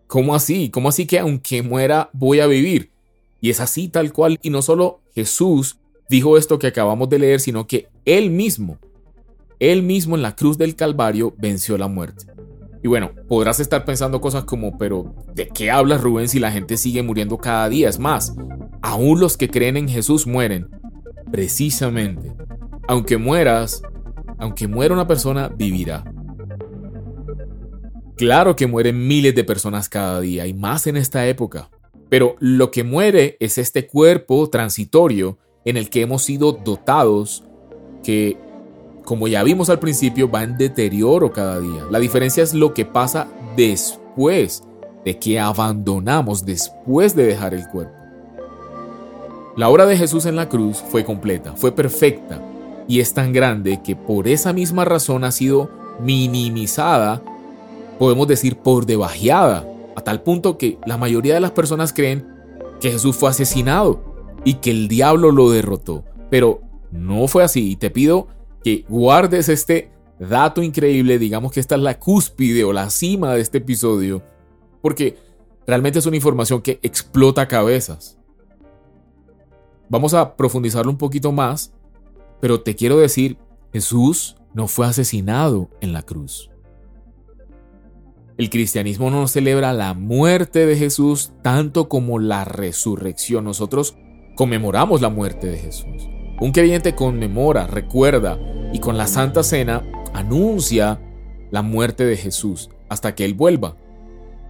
¿Cómo 0.08 0.36
así? 0.36 0.70
¿Cómo 0.70 0.90
así 0.90 1.06
que 1.06 1.20
aunque 1.20 1.64
muera 1.64 2.10
voy 2.14 2.40
a 2.42 2.48
vivir? 2.48 2.92
Y 3.40 3.50
es 3.50 3.60
así 3.60 3.88
tal 3.88 4.12
cual. 4.12 4.38
Y 4.42 4.50
no 4.50 4.62
solo 4.62 5.02
Jesús 5.16 5.78
dijo 6.10 6.38
esto 6.38 6.60
que 6.60 6.68
acabamos 6.68 7.10
de 7.10 7.20
leer, 7.20 7.40
sino 7.40 7.66
que 7.66 7.88
Él 8.06 8.30
mismo, 8.30 8.78
Él 9.62 9.84
mismo 9.84 10.16
en 10.16 10.24
la 10.24 10.36
cruz 10.36 10.58
del 10.58 10.76
Calvario 10.76 11.36
venció 11.38 11.78
la 11.78 11.88
muerte. 11.88 12.26
Y 12.82 12.88
bueno, 12.88 13.12
podrás 13.28 13.60
estar 13.60 13.86
pensando 13.86 14.20
cosas 14.20 14.44
como, 14.44 14.76
pero 14.80 15.14
¿de 15.36 15.50
qué 15.50 15.70
hablas 15.70 16.02
Rubén 16.02 16.28
si 16.28 16.40
la 16.40 16.52
gente 16.52 16.78
sigue 16.78 17.04
muriendo 17.04 17.38
cada 17.38 17.70
día? 17.70 17.88
Es 17.88 18.00
más, 18.00 18.36
aún 18.82 19.20
los 19.20 19.38
que 19.38 19.52
creen 19.52 19.78
en 19.78 19.88
Jesús 19.88 20.26
mueren. 20.26 20.68
Precisamente. 21.32 22.34
Aunque 22.88 23.18
mueras, 23.18 23.84
aunque 24.40 24.68
muera 24.68 24.96
una 24.96 25.06
persona, 25.06 25.48
vivirá. 25.50 26.12
Claro 28.18 28.56
que 28.56 28.66
mueren 28.66 29.08
miles 29.08 29.36
de 29.36 29.44
personas 29.44 29.90
cada 29.90 30.22
día 30.22 30.48
y 30.48 30.56
más 30.56 30.88
en 30.88 30.98
esta 30.98 31.28
época, 31.28 31.70
pero 32.10 32.36
lo 32.40 32.72
que 32.72 32.84
muere 32.84 33.38
es 33.40 33.60
este 33.60 33.86
cuerpo 33.86 34.50
transitorio 34.50 35.38
en 35.66 35.78
el 35.78 35.92
que 35.92 36.02
hemos 36.02 36.24
sido 36.24 36.52
dotados 36.52 37.44
que, 38.04 38.40
como 39.04 39.28
ya 39.28 39.44
vimos 39.44 39.70
al 39.70 39.80
principio, 39.80 40.30
va 40.30 40.44
en 40.44 40.58
deterioro 40.58 41.32
cada 41.32 41.60
día. 41.60 41.86
La 41.90 42.00
diferencia 42.00 42.44
es 42.44 42.54
lo 42.54 42.74
que 42.74 42.86
pasa 42.86 43.28
después 43.56 44.64
de 45.04 45.18
que 45.18 45.40
abandonamos, 45.40 46.46
después 46.46 47.16
de 47.16 47.26
dejar 47.26 47.54
el 47.54 47.68
cuerpo. 47.68 47.94
La 49.58 49.70
obra 49.70 49.86
de 49.86 49.98
Jesús 49.98 50.26
en 50.26 50.36
la 50.36 50.48
cruz 50.48 50.78
fue 50.78 51.04
completa, 51.04 51.54
fue 51.56 51.72
perfecta 51.72 52.42
y 52.88 53.00
es 53.00 53.14
tan 53.14 53.34
grande 53.34 53.82
que 53.84 53.96
por 53.96 54.28
esa 54.28 54.54
misma 54.54 54.86
razón 54.86 55.24
ha 55.24 55.32
sido 55.32 55.70
minimizada 56.00 57.22
podemos 58.02 58.28
decir 58.28 58.58
por 58.58 58.88
debajeada, 58.88 59.64
a 59.96 60.02
tal 60.02 60.24
punto 60.24 60.58
que 60.58 60.80
la 60.88 60.98
mayoría 60.98 61.36
de 61.36 61.40
las 61.40 61.52
personas 61.52 61.94
creen 61.94 62.26
que 62.80 62.90
Jesús 62.90 63.16
fue 63.16 63.30
asesinado 63.30 64.02
y 64.44 64.56
que 64.56 64.72
el 64.72 64.88
diablo 64.88 65.32
lo 65.32 65.52
derrotó. 65.52 66.04
Pero 66.32 66.62
no 66.90 67.28
fue 67.28 67.44
así 67.44 67.70
y 67.70 67.76
te 67.76 67.92
pido 67.92 68.28
que 68.64 68.86
guardes 68.88 69.50
este 69.50 69.92
dato 70.20 70.62
increíble, 70.62 71.18
digamos 71.18 71.52
que 71.52 71.60
esta 71.60 71.76
es 71.76 71.82
la 71.82 71.98
cúspide 71.98 72.64
o 72.64 72.74
la 72.74 72.90
cima 72.90 73.34
de 73.34 73.42
este 73.42 73.58
episodio, 73.58 74.24
porque 74.82 75.18
realmente 75.66 76.00
es 76.00 76.06
una 76.06 76.16
información 76.16 76.62
que 76.62 76.80
explota 76.84 77.48
cabezas. 77.48 78.18
Vamos 79.90 80.14
a 80.14 80.36
profundizarlo 80.36 80.92
un 80.92 80.98
poquito 80.98 81.32
más, 81.32 81.74
pero 82.40 82.62
te 82.62 82.76
quiero 82.76 82.98
decir, 82.98 83.38
Jesús 83.74 84.38
no 84.54 84.68
fue 84.68 84.86
asesinado 84.86 85.70
en 85.82 85.94
la 85.94 86.04
cruz. 86.04 86.50
El 88.38 88.50
cristianismo 88.50 89.12
no 89.12 89.28
celebra 89.28 89.74
la 89.74 89.94
muerte 89.94 90.66
de 90.66 90.76
Jesús 90.76 91.32
tanto 91.44 91.90
como 91.90 92.18
la 92.18 92.46
resurrección. 92.46 93.44
Nosotros 93.44 93.96
conmemoramos 94.36 95.02
la 95.02 95.10
muerte 95.10 95.48
de 95.48 95.60
Jesús. 95.60 96.10
Un 96.42 96.54
creyente 96.54 96.96
conmemora, 96.96 97.68
recuerda 97.68 98.40
y 98.74 98.80
con 98.80 98.98
la 98.98 99.06
Santa 99.06 99.44
Cena 99.44 99.84
anuncia 100.12 101.00
la 101.52 101.62
muerte 101.62 102.04
de 102.04 102.18
Jesús 102.18 102.72
hasta 102.90 103.14
que 103.14 103.26
Él 103.26 103.36
vuelva. 103.36 103.78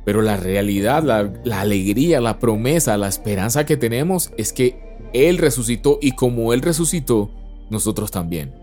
Pero 0.05 0.21
la 0.21 0.37
realidad, 0.37 1.03
la, 1.03 1.59
alegría, 1.59 2.21
la 2.21 2.39
promesa, 2.39 2.95
la 2.95 3.09
esperanza 3.09 3.65
que 3.65 3.75
tenemos 3.75 4.31
es 4.37 4.53
que 4.53 4.81
Él 5.11 5.37
resucitó 5.37 5.99
y 6.01 6.13
como 6.13 6.53
Él 6.53 6.61
resucitó, 6.61 7.29
nosotros 7.69 8.09
también. 8.09 8.53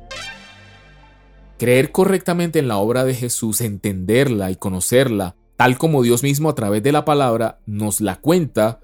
Creer 1.59 1.93
correctamente 1.93 2.59
en 2.59 2.67
la 2.67 2.79
obra 2.79 3.05
de 3.05 3.15
Jesús, 3.15 3.61
entenderla 3.61 4.51
y 4.51 4.57
conocerla 4.57 5.37
tal 5.57 5.77
como 5.77 6.03
Dios 6.03 6.23
mismo 6.23 6.49
a 6.49 6.55
través 6.55 6.83
de 6.83 6.93
la 6.93 7.05
palabra 7.05 7.59
nos 7.67 8.01
la 8.01 8.17
cuenta, 8.17 8.81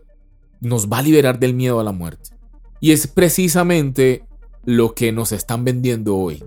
nos 0.60 0.92
va 0.92 0.98
a 0.98 1.02
liberar 1.02 1.38
del 1.38 1.54
miedo 1.54 1.80
a 1.80 1.84
la 1.84 1.92
muerte. 1.92 2.30
Y 2.80 2.92
es 2.92 3.06
precisamente 3.06 4.24
lo 4.66 4.94
que 4.94 5.12
nos 5.12 5.32
están 5.32 5.64
vendiendo 5.64 6.16
hoy. 6.16 6.42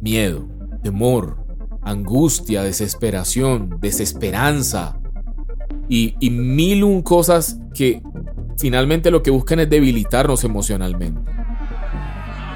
Miedo, 0.00 0.48
temor, 0.82 1.44
angustia, 1.82 2.62
desesperación, 2.62 3.78
desesperanza 3.80 4.98
y, 5.88 6.14
mil 6.30 6.84
un 6.84 7.02
cosas 7.02 7.58
que 7.74 8.02
finalmente 8.58 9.10
lo 9.10 9.22
que 9.22 9.30
buscan 9.30 9.60
es 9.60 9.70
debilitarnos 9.70 10.44
emocionalmente. 10.44 11.30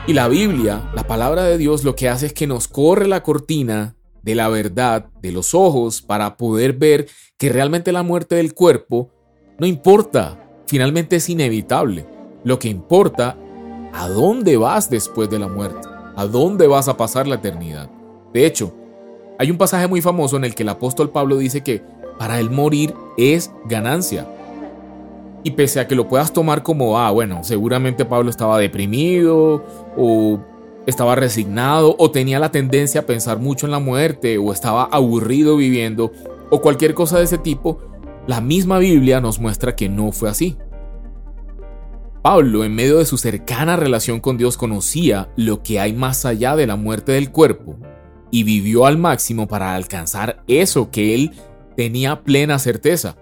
Y 0.06 0.12
la 0.12 0.28
Biblia, 0.28 0.90
la 0.94 1.06
palabra 1.06 1.44
de 1.44 1.58
Dios, 1.58 1.82
lo 1.82 1.96
que 1.96 2.08
hace 2.08 2.26
es 2.26 2.32
que 2.32 2.46
nos 2.46 2.68
corre 2.68 3.08
la 3.08 3.22
cortina 3.22 3.96
de 4.22 4.34
la 4.34 4.48
verdad, 4.48 5.06
de 5.20 5.32
los 5.32 5.54
ojos, 5.54 6.02
para 6.02 6.36
poder 6.36 6.74
ver 6.74 7.08
que 7.36 7.48
realmente 7.48 7.92
la 7.92 8.02
muerte 8.02 8.36
del 8.36 8.54
cuerpo 8.54 9.10
no 9.58 9.66
importa, 9.66 10.38
finalmente 10.66 11.16
es 11.16 11.28
inevitable. 11.30 12.06
Lo 12.44 12.58
que 12.58 12.68
importa, 12.68 13.38
a 13.96 14.08
dónde 14.08 14.58
vas 14.58 14.90
después 14.90 15.30
de 15.30 15.38
la 15.38 15.48
muerte, 15.48 15.88
a 16.16 16.26
dónde 16.26 16.66
vas 16.66 16.86
a 16.86 16.96
pasar 16.98 17.26
la 17.26 17.36
eternidad. 17.36 17.90
De 18.32 18.44
hecho, 18.44 18.74
hay 19.38 19.50
un 19.50 19.56
pasaje 19.56 19.88
muy 19.88 20.02
famoso 20.02 20.36
en 20.36 20.44
el 20.44 20.54
que 20.54 20.64
el 20.64 20.68
apóstol 20.68 21.08
Pablo 21.08 21.38
dice 21.38 21.62
que 21.62 21.82
para 22.18 22.38
él 22.38 22.50
morir 22.50 22.94
es 23.16 23.50
ganancia. 23.64 24.28
Y 25.44 25.52
pese 25.52 25.80
a 25.80 25.88
que 25.88 25.94
lo 25.94 26.08
puedas 26.08 26.32
tomar 26.32 26.62
como, 26.62 26.98
ah, 26.98 27.10
bueno, 27.10 27.42
seguramente 27.42 28.04
Pablo 28.04 28.28
estaba 28.28 28.58
deprimido 28.58 29.64
o 29.96 30.40
estaba 30.86 31.14
resignado 31.14 31.96
o 31.98 32.10
tenía 32.10 32.38
la 32.38 32.50
tendencia 32.50 33.00
a 33.00 33.06
pensar 33.06 33.38
mucho 33.38 33.66
en 33.66 33.72
la 33.72 33.78
muerte 33.78 34.36
o 34.36 34.52
estaba 34.52 34.84
aburrido 34.84 35.56
viviendo 35.56 36.12
o 36.50 36.60
cualquier 36.60 36.92
cosa 36.92 37.18
de 37.18 37.24
ese 37.24 37.38
tipo, 37.38 37.78
la 38.26 38.40
misma 38.40 38.78
Biblia 38.78 39.20
nos 39.20 39.38
muestra 39.38 39.74
que 39.74 39.88
no 39.88 40.12
fue 40.12 40.28
así. 40.28 40.56
Pablo, 42.28 42.64
en 42.64 42.74
medio 42.74 42.98
de 42.98 43.04
su 43.04 43.18
cercana 43.18 43.76
relación 43.76 44.18
con 44.18 44.36
Dios, 44.36 44.56
conocía 44.56 45.30
lo 45.36 45.62
que 45.62 45.78
hay 45.78 45.92
más 45.92 46.24
allá 46.24 46.56
de 46.56 46.66
la 46.66 46.74
muerte 46.74 47.12
del 47.12 47.30
cuerpo 47.30 47.76
y 48.32 48.42
vivió 48.42 48.86
al 48.86 48.98
máximo 48.98 49.46
para 49.46 49.76
alcanzar 49.76 50.42
eso 50.48 50.90
que 50.90 51.14
él 51.14 51.30
tenía 51.76 52.24
plena 52.24 52.58
certeza. 52.58 53.16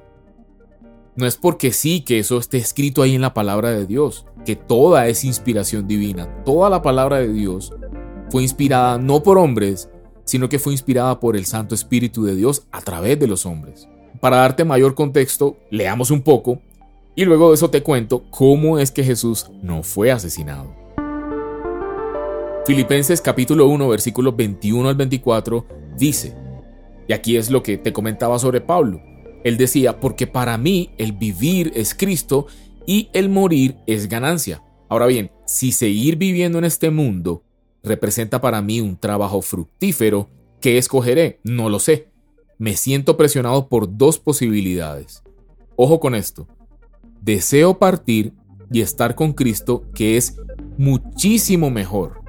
No 1.16 1.26
es 1.26 1.36
porque 1.36 1.70
sí 1.70 2.00
que 2.00 2.18
eso 2.18 2.38
esté 2.38 2.56
escrito 2.56 3.02
ahí 3.02 3.14
en 3.14 3.20
la 3.20 3.34
palabra 3.34 3.72
de 3.72 3.84
Dios, 3.84 4.24
que 4.46 4.56
toda 4.56 5.06
es 5.06 5.22
inspiración 5.24 5.86
divina. 5.86 6.42
Toda 6.42 6.70
la 6.70 6.80
palabra 6.80 7.18
de 7.18 7.30
Dios 7.30 7.74
fue 8.30 8.42
inspirada 8.42 8.96
no 8.96 9.22
por 9.22 9.36
hombres, 9.36 9.90
sino 10.24 10.48
que 10.48 10.58
fue 10.58 10.72
inspirada 10.72 11.20
por 11.20 11.36
el 11.36 11.44
Santo 11.44 11.74
Espíritu 11.74 12.24
de 12.24 12.36
Dios 12.36 12.68
a 12.72 12.80
través 12.80 13.20
de 13.20 13.26
los 13.26 13.44
hombres. 13.44 13.86
Para 14.18 14.38
darte 14.38 14.64
mayor 14.64 14.94
contexto, 14.94 15.58
leamos 15.70 16.10
un 16.10 16.22
poco 16.22 16.62
y 17.16 17.24
luego 17.24 17.48
de 17.48 17.54
eso 17.54 17.70
te 17.70 17.82
cuento 17.82 18.24
cómo 18.30 18.78
es 18.78 18.90
que 18.90 19.04
Jesús 19.04 19.50
no 19.62 19.82
fue 19.82 20.10
asesinado. 20.10 20.74
Filipenses 22.66 23.20
capítulo 23.20 23.66
1 23.66 23.88
versículos 23.88 24.34
21 24.36 24.88
al 24.88 24.94
24 24.94 25.66
dice, 25.96 26.34
y 27.06 27.12
aquí 27.12 27.36
es 27.36 27.50
lo 27.50 27.62
que 27.62 27.76
te 27.76 27.92
comentaba 27.92 28.38
sobre 28.38 28.60
Pablo, 28.60 29.02
él 29.44 29.58
decía, 29.58 30.00
porque 30.00 30.26
para 30.26 30.56
mí 30.56 30.90
el 30.96 31.12
vivir 31.12 31.70
es 31.74 31.94
Cristo 31.94 32.46
y 32.86 33.10
el 33.12 33.28
morir 33.28 33.76
es 33.86 34.08
ganancia. 34.08 34.62
Ahora 34.88 35.06
bien, 35.06 35.30
si 35.46 35.70
seguir 35.72 36.16
viviendo 36.16 36.58
en 36.58 36.64
este 36.64 36.90
mundo 36.90 37.42
representa 37.82 38.40
para 38.40 38.62
mí 38.62 38.80
un 38.80 38.96
trabajo 38.96 39.42
fructífero, 39.42 40.30
¿qué 40.60 40.78
escogeré? 40.78 41.40
No 41.44 41.68
lo 41.68 41.78
sé. 41.78 42.08
Me 42.56 42.76
siento 42.76 43.18
presionado 43.18 43.68
por 43.68 43.98
dos 43.98 44.18
posibilidades. 44.18 45.22
Ojo 45.76 46.00
con 46.00 46.14
esto. 46.14 46.48
Deseo 47.24 47.78
partir 47.78 48.32
y 48.70 48.82
estar 48.82 49.14
con 49.14 49.32
Cristo, 49.32 49.84
que 49.94 50.16
es 50.16 50.36
muchísimo 50.76 51.70
mejor 51.70 52.24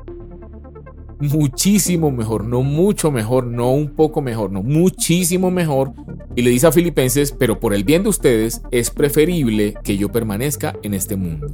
muchísimo 1.20 2.12
mejor, 2.12 2.44
no 2.44 2.62
mucho 2.62 3.12
mejor, 3.12 3.46
no 3.46 3.72
un 3.72 3.90
poco 3.96 4.22
mejor, 4.22 4.52
no 4.52 4.64
muchísimo 4.64 5.52
mejor. 5.52 5.94
Y 6.36 6.42
le 6.42 6.50
dice 6.50 6.68
a 6.68 6.72
Filipenses, 6.72 7.32
pero 7.32 7.60
por 7.60 7.74
el 7.74 7.84
bien 7.84 8.04
de 8.04 8.10
ustedes 8.10 8.62
es 8.72 8.90
preferible 8.90 9.76
que 9.84 9.98
yo 9.98 10.12
permanezca 10.12 10.76
en 10.84 10.94
este 10.94 11.16
mundo. 11.16 11.48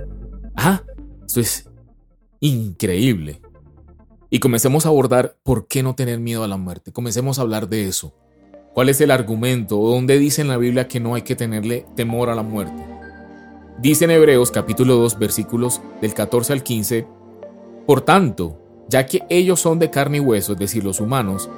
Ah, 0.55 0.83
esto 1.25 1.39
es 1.39 1.69
increíble. 2.39 3.41
Y 4.29 4.39
comencemos 4.39 4.85
a 4.85 4.89
abordar 4.89 5.37
por 5.43 5.67
qué 5.67 5.83
no 5.83 5.95
tener 5.95 6.19
miedo 6.19 6.43
a 6.43 6.47
la 6.47 6.57
muerte. 6.57 6.91
Comencemos 6.91 7.37
a 7.37 7.41
hablar 7.41 7.67
de 7.67 7.87
eso. 7.87 8.15
¿Cuál 8.73 8.89
es 8.89 9.01
el 9.01 9.11
argumento? 9.11 9.75
¿Dónde 9.75 10.17
dice 10.17 10.41
en 10.41 10.47
la 10.47 10.57
Biblia 10.57 10.87
que 10.87 11.01
no 11.01 11.15
hay 11.15 11.23
que 11.23 11.35
tenerle 11.35 11.85
temor 11.95 12.29
a 12.29 12.35
la 12.35 12.43
muerte? 12.43 12.90
Dice 13.81 14.05
en 14.05 14.11
Hebreos 14.11 14.51
capítulo 14.51 14.97
2 14.97 15.17
versículos 15.17 15.81
del 16.01 16.13
14 16.13 16.53
al 16.53 16.61
15, 16.61 17.07
Por 17.87 18.01
tanto, 18.01 18.59
ya 18.87 19.07
que 19.07 19.23
ellos 19.27 19.59
son 19.59 19.79
de 19.79 19.89
carne 19.89 20.17
y 20.17 20.19
hueso, 20.19 20.53
es 20.53 20.59
decir, 20.59 20.83
los 20.83 20.99
humanos, 20.99 21.49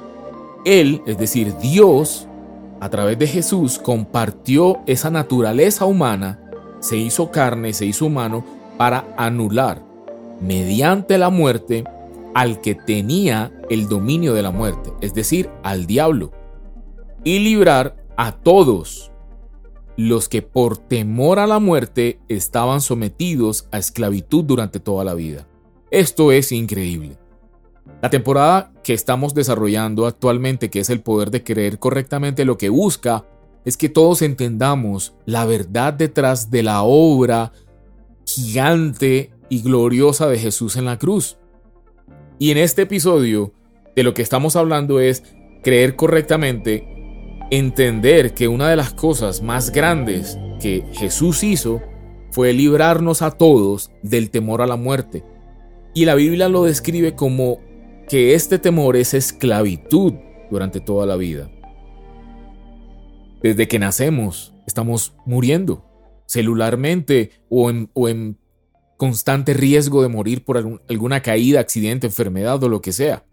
Él, 0.64 1.02
es 1.06 1.18
decir, 1.18 1.54
Dios, 1.58 2.26
a 2.80 2.88
través 2.88 3.18
de 3.18 3.26
Jesús, 3.26 3.78
compartió 3.78 4.78
esa 4.86 5.10
naturaleza 5.10 5.84
humana, 5.84 6.40
se 6.80 6.96
hizo 6.96 7.30
carne, 7.30 7.74
se 7.74 7.84
hizo 7.84 8.06
humano, 8.06 8.42
para 8.78 9.14
anular, 9.18 9.82
mediante 10.40 11.18
la 11.18 11.28
muerte, 11.28 11.84
al 12.32 12.62
que 12.62 12.74
tenía 12.74 13.52
el 13.68 13.86
dominio 13.86 14.32
de 14.32 14.42
la 14.42 14.50
muerte, 14.50 14.94
es 15.02 15.12
decir, 15.12 15.50
al 15.62 15.84
diablo, 15.84 16.32
y 17.22 17.40
librar 17.40 17.96
a 18.16 18.32
todos 18.32 19.12
los 19.96 20.28
que 20.28 20.42
por 20.42 20.76
temor 20.76 21.38
a 21.38 21.46
la 21.46 21.58
muerte 21.58 22.20
estaban 22.28 22.80
sometidos 22.80 23.68
a 23.70 23.78
esclavitud 23.78 24.44
durante 24.44 24.80
toda 24.80 25.04
la 25.04 25.14
vida. 25.14 25.46
Esto 25.90 26.32
es 26.32 26.50
increíble. 26.52 27.16
La 28.02 28.10
temporada 28.10 28.72
que 28.82 28.94
estamos 28.94 29.34
desarrollando 29.34 30.06
actualmente, 30.06 30.70
que 30.70 30.80
es 30.80 30.90
el 30.90 31.00
poder 31.00 31.30
de 31.30 31.44
creer 31.44 31.78
correctamente 31.78 32.44
lo 32.44 32.58
que 32.58 32.68
busca, 32.68 33.26
es 33.64 33.76
que 33.76 33.88
todos 33.88 34.22
entendamos 34.22 35.14
la 35.24 35.44
verdad 35.44 35.94
detrás 35.94 36.50
de 36.50 36.62
la 36.62 36.82
obra 36.82 37.52
gigante 38.26 39.32
y 39.48 39.62
gloriosa 39.62 40.26
de 40.28 40.38
Jesús 40.38 40.76
en 40.76 40.84
la 40.84 40.98
cruz. 40.98 41.38
Y 42.38 42.50
en 42.50 42.58
este 42.58 42.82
episodio 42.82 43.52
de 43.94 44.02
lo 44.02 44.12
que 44.12 44.22
estamos 44.22 44.56
hablando 44.56 45.00
es 45.00 45.22
creer 45.62 45.96
correctamente, 45.96 46.93
entender 47.50 48.34
que 48.34 48.48
una 48.48 48.68
de 48.68 48.76
las 48.76 48.92
cosas 48.92 49.42
más 49.42 49.70
grandes 49.70 50.38
que 50.60 50.84
Jesús 50.92 51.42
hizo 51.44 51.82
fue 52.30 52.52
librarnos 52.52 53.22
a 53.22 53.30
todos 53.30 53.90
del 54.02 54.30
temor 54.30 54.62
a 54.62 54.66
la 54.66 54.76
muerte. 54.76 55.24
Y 55.94 56.04
la 56.04 56.14
Biblia 56.14 56.48
lo 56.48 56.64
describe 56.64 57.14
como 57.14 57.60
que 58.08 58.34
este 58.34 58.58
temor 58.58 58.96
es 58.96 59.14
esclavitud 59.14 60.14
durante 60.50 60.80
toda 60.80 61.06
la 61.06 61.16
vida. 61.16 61.50
Desde 63.42 63.68
que 63.68 63.78
nacemos 63.78 64.54
estamos 64.66 65.14
muriendo 65.26 65.84
celularmente 66.26 67.30
o 67.48 67.70
en, 67.70 68.38
constante 68.96 69.54
riesgo 69.54 70.02
de 70.02 70.08
morir 70.08 70.44
por 70.44 70.56
alguna 70.88 71.20
caída, 71.20 71.60
accidente, 71.60 72.06
enfermedad 72.06 72.62
o 72.62 72.68
lo 72.68 72.80
que 72.80 72.92
sea. 72.92 73.26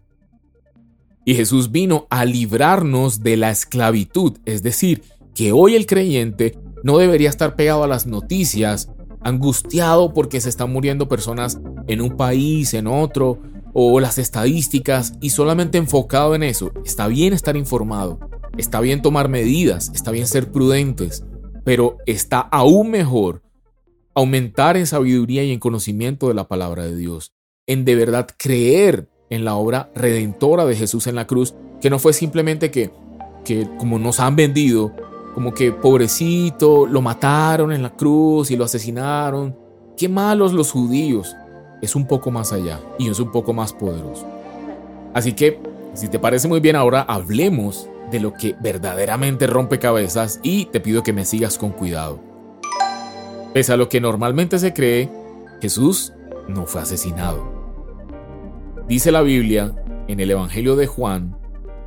Y 1.24 1.34
Jesús 1.34 1.70
vino 1.70 2.06
a 2.10 2.24
librarnos 2.24 3.22
de 3.22 3.36
la 3.36 3.50
esclavitud, 3.50 4.38
es 4.44 4.62
decir, 4.62 5.02
que 5.34 5.52
hoy 5.52 5.76
el 5.76 5.86
creyente 5.86 6.58
no 6.82 6.98
debería 6.98 7.30
estar 7.30 7.54
pegado 7.54 7.84
a 7.84 7.88
las 7.88 8.06
noticias, 8.06 8.90
angustiado 9.20 10.12
porque 10.12 10.40
se 10.40 10.48
están 10.48 10.72
muriendo 10.72 11.08
personas 11.08 11.60
en 11.86 12.00
un 12.00 12.16
país, 12.16 12.74
en 12.74 12.86
otro, 12.86 13.40
o 13.72 14.00
las 14.00 14.18
estadísticas 14.18 15.14
y 15.20 15.30
solamente 15.30 15.78
enfocado 15.78 16.34
en 16.34 16.42
eso. 16.42 16.72
Está 16.84 17.06
bien 17.06 17.32
estar 17.32 17.56
informado, 17.56 18.18
está 18.58 18.80
bien 18.80 19.00
tomar 19.00 19.28
medidas, 19.28 19.90
está 19.94 20.10
bien 20.10 20.26
ser 20.26 20.50
prudentes, 20.50 21.24
pero 21.64 21.98
está 22.06 22.40
aún 22.40 22.90
mejor 22.90 23.42
aumentar 24.14 24.76
en 24.76 24.86
sabiduría 24.86 25.42
y 25.44 25.52
en 25.52 25.58
conocimiento 25.58 26.28
de 26.28 26.34
la 26.34 26.48
palabra 26.48 26.84
de 26.84 26.96
Dios, 26.96 27.32
en 27.66 27.84
de 27.84 27.94
verdad 27.94 28.28
creer 28.36 29.08
en 29.32 29.46
la 29.46 29.54
obra 29.54 29.90
redentora 29.94 30.66
de 30.66 30.76
Jesús 30.76 31.06
en 31.06 31.14
la 31.14 31.26
cruz, 31.26 31.54
que 31.80 31.88
no 31.88 31.98
fue 31.98 32.12
simplemente 32.12 32.70
que, 32.70 32.90
que 33.46 33.66
como 33.78 33.98
nos 33.98 34.20
han 34.20 34.36
vendido, 34.36 34.92
como 35.34 35.54
que 35.54 35.72
pobrecito, 35.72 36.84
lo 36.84 37.00
mataron 37.00 37.72
en 37.72 37.82
la 37.82 37.96
cruz 37.96 38.50
y 38.50 38.56
lo 38.56 38.64
asesinaron. 38.64 39.56
Qué 39.96 40.06
malos 40.06 40.52
los 40.52 40.70
judíos 40.70 41.34
es 41.80 41.96
un 41.96 42.06
poco 42.06 42.30
más 42.30 42.52
allá 42.52 42.78
y 42.98 43.08
es 43.08 43.18
un 43.20 43.32
poco 43.32 43.54
más 43.54 43.72
poderoso. 43.72 44.26
Así 45.14 45.32
que, 45.32 45.58
si 45.94 46.08
te 46.08 46.18
parece 46.18 46.46
muy 46.46 46.60
bien 46.60 46.76
ahora, 46.76 47.00
hablemos 47.00 47.88
de 48.10 48.20
lo 48.20 48.34
que 48.34 48.54
verdaderamente 48.60 49.46
rompe 49.46 49.78
cabezas 49.78 50.40
y 50.42 50.66
te 50.66 50.80
pido 50.80 51.02
que 51.02 51.14
me 51.14 51.24
sigas 51.24 51.56
con 51.56 51.70
cuidado. 51.70 52.20
Pese 53.54 53.72
a 53.72 53.78
lo 53.78 53.88
que 53.88 53.98
normalmente 53.98 54.58
se 54.58 54.74
cree, 54.74 55.08
Jesús 55.62 56.12
no 56.48 56.66
fue 56.66 56.82
asesinado. 56.82 57.61
Dice 58.88 59.12
la 59.12 59.22
Biblia 59.22 59.74
en 60.08 60.18
el 60.18 60.30
Evangelio 60.32 60.74
de 60.74 60.86
Juan, 60.86 61.38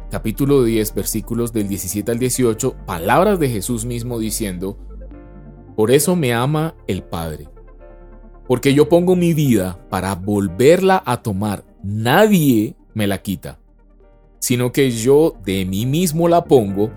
capítulo 0.09 0.63
10, 0.63 0.95
versículos 0.95 1.51
del 1.51 1.67
17 1.67 2.09
al 2.09 2.19
18, 2.19 2.75
palabras 2.85 3.37
de 3.37 3.49
Jesús 3.49 3.85
mismo 3.85 4.17
diciendo, 4.17 4.77
Por 5.75 5.91
eso 5.91 6.15
me 6.15 6.33
ama 6.33 6.73
el 6.87 7.03
Padre, 7.03 7.49
porque 8.47 8.73
yo 8.73 8.87
pongo 8.87 9.17
mi 9.17 9.33
vida 9.33 9.77
para 9.89 10.15
volverla 10.15 11.03
a 11.05 11.21
tomar. 11.21 11.65
Nadie 11.83 12.75
me 12.93 13.07
la 13.07 13.21
quita, 13.21 13.59
sino 14.39 14.71
que 14.71 14.89
yo 14.89 15.35
de 15.45 15.65
mí 15.65 15.85
mismo 15.85 16.29
la 16.29 16.45
pongo, 16.45 16.91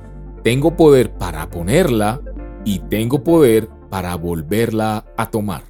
tengo 0.44 0.76
poder 0.76 1.12
para 1.14 1.50
ponerla 1.50 2.22
y 2.64 2.78
tengo 2.78 3.24
poder 3.24 3.68
para 3.90 4.14
volverla 4.14 5.06
a 5.16 5.28
tomar. 5.28 5.64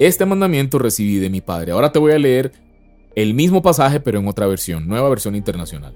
Este 0.00 0.26
mandamiento 0.26 0.80
recibí 0.80 1.18
de 1.18 1.30
mi 1.30 1.40
Padre. 1.40 1.72
Ahora 1.72 1.92
te 1.92 2.00
voy 2.00 2.12
a 2.12 2.18
leer 2.18 2.52
el 3.14 3.34
mismo 3.34 3.62
pasaje 3.62 4.00
pero 4.00 4.18
en 4.20 4.28
otra 4.28 4.46
versión, 4.46 4.86
nueva 4.86 5.08
versión 5.08 5.36
internacional. 5.36 5.94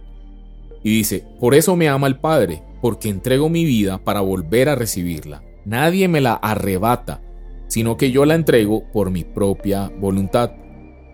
Y 0.83 0.91
dice, 0.91 1.25
por 1.41 1.55
eso 1.55 1.75
me 1.77 1.89
ama 1.89 2.07
el 2.07 2.19
Padre, 2.19 2.63
porque 2.81 3.09
entrego 3.09 3.49
mi 3.49 3.65
vida 3.65 3.99
para 3.99 4.21
volver 4.21 4.69
a 4.69 4.75
recibirla. 4.75 5.43
Nadie 5.65 6.07
me 6.07 6.21
la 6.21 6.35
arrebata, 6.35 7.23
sino 7.67 7.97
que 7.97 8.13
yo 8.13 8.25
la 8.25 8.35
entrego 8.35 8.85
por 8.93 9.11
mi 9.11 9.25
propia 9.25 9.91
voluntad. 9.99 10.53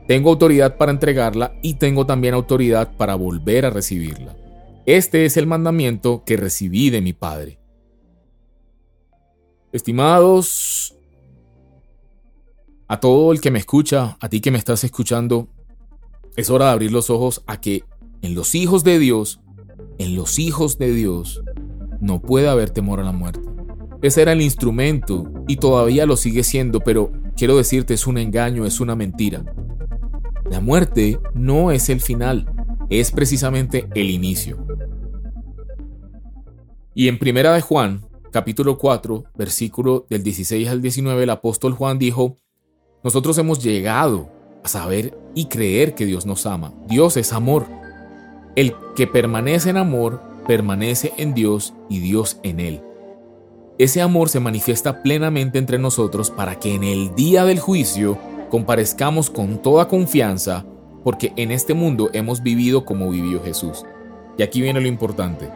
Tengo 0.06 0.30
autoridad 0.30 0.76
para 0.76 0.92
entregarla 0.92 1.54
y 1.62 1.74
tengo 1.74 2.04
también 2.04 2.34
autoridad 2.34 2.96
para 2.96 3.14
volver 3.14 3.64
a 3.64 3.70
recibirla. 3.70 4.36
Este 4.84 5.24
es 5.24 5.36
el 5.36 5.46
mandamiento 5.46 6.24
que 6.26 6.36
recibí 6.36 6.90
de 6.90 7.00
mi 7.00 7.12
Padre. 7.12 7.58
Estimados, 9.72 10.94
a 12.88 13.00
todo 13.00 13.32
el 13.32 13.40
que 13.40 13.50
me 13.50 13.58
escucha, 13.58 14.18
a 14.20 14.28
ti 14.28 14.40
que 14.40 14.50
me 14.50 14.58
estás 14.58 14.84
escuchando, 14.84 15.48
es 16.36 16.50
hora 16.50 16.66
de 16.66 16.72
abrir 16.72 16.92
los 16.92 17.10
ojos 17.10 17.42
a 17.46 17.60
que 17.60 17.84
en 18.22 18.34
los 18.34 18.54
hijos 18.54 18.84
de 18.84 18.98
Dios, 18.98 19.40
en 19.98 20.16
los 20.16 20.38
hijos 20.38 20.78
de 20.78 20.92
Dios, 20.92 21.42
no 22.00 22.20
puede 22.20 22.48
haber 22.48 22.70
temor 22.70 23.00
a 23.00 23.04
la 23.04 23.12
muerte. 23.12 23.48
Ese 24.02 24.22
era 24.22 24.32
el 24.32 24.42
instrumento 24.42 25.30
y 25.46 25.56
todavía 25.56 26.06
lo 26.06 26.16
sigue 26.16 26.42
siendo, 26.42 26.80
pero 26.80 27.12
quiero 27.36 27.56
decirte, 27.56 27.94
es 27.94 28.06
un 28.06 28.18
engaño, 28.18 28.66
es 28.66 28.80
una 28.80 28.96
mentira. 28.96 29.44
La 30.50 30.60
muerte 30.60 31.20
no 31.34 31.70
es 31.70 31.88
el 31.88 32.00
final, 32.00 32.50
es 32.90 33.12
precisamente 33.12 33.88
el 33.94 34.10
inicio. 34.10 34.66
Y 36.94 37.08
en 37.08 37.18
Primera 37.18 37.52
de 37.52 37.60
Juan, 37.60 38.04
capítulo 38.32 38.76
4, 38.76 39.24
versículo 39.36 40.06
del 40.10 40.22
16 40.22 40.68
al 40.68 40.82
19, 40.82 41.22
el 41.22 41.30
apóstol 41.30 41.72
Juan 41.72 41.98
dijo, 41.98 42.36
nosotros 43.04 43.38
hemos 43.38 43.62
llegado 43.62 44.30
a 44.64 44.68
saber 44.68 45.18
y 45.34 45.46
creer 45.46 45.94
que 45.94 46.06
Dios 46.06 46.26
nos 46.26 46.46
ama. 46.46 46.72
Dios 46.86 47.16
es 47.16 47.32
amor. 47.32 47.66
El 48.54 48.74
que 48.94 49.06
permanece 49.06 49.70
en 49.70 49.76
amor, 49.76 50.20
permanece 50.46 51.12
en 51.16 51.34
Dios 51.34 51.74
y 51.88 52.00
Dios 52.00 52.38
en 52.42 52.60
él. 52.60 52.82
Ese 53.78 54.02
amor 54.02 54.28
se 54.28 54.40
manifiesta 54.40 55.02
plenamente 55.02 55.58
entre 55.58 55.78
nosotros 55.78 56.30
para 56.30 56.58
que 56.58 56.74
en 56.74 56.84
el 56.84 57.14
día 57.14 57.44
del 57.44 57.58
juicio 57.58 58.18
comparezcamos 58.50 59.30
con 59.30 59.62
toda 59.62 59.88
confianza, 59.88 60.66
porque 61.02 61.32
en 61.36 61.50
este 61.50 61.74
mundo 61.74 62.10
hemos 62.12 62.42
vivido 62.42 62.84
como 62.84 63.10
vivió 63.10 63.42
Jesús. 63.42 63.84
Y 64.36 64.42
aquí 64.42 64.60
viene 64.60 64.80
lo 64.80 64.86
importante. 64.86 65.50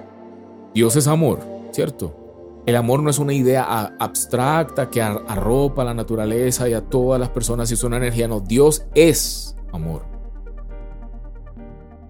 Dios 0.74 0.96
es 0.96 1.06
amor, 1.06 1.40
¿cierto? 1.72 2.25
El 2.66 2.74
amor 2.74 3.00
no 3.00 3.10
es 3.10 3.20
una 3.20 3.32
idea 3.32 3.94
abstracta 4.00 4.90
que 4.90 5.00
arropa 5.00 5.82
a 5.82 5.84
la 5.84 5.94
naturaleza 5.94 6.68
y 6.68 6.74
a 6.74 6.80
todas 6.80 7.20
las 7.20 7.28
personas 7.28 7.70
y 7.70 7.74
es 7.74 7.84
una 7.84 7.96
energía, 7.96 8.26
no, 8.26 8.40
Dios 8.40 8.86
es 8.96 9.56
amor. 9.72 10.04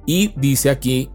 Y 0.06 0.32
dice 0.40 0.70
aquí, 0.70 1.10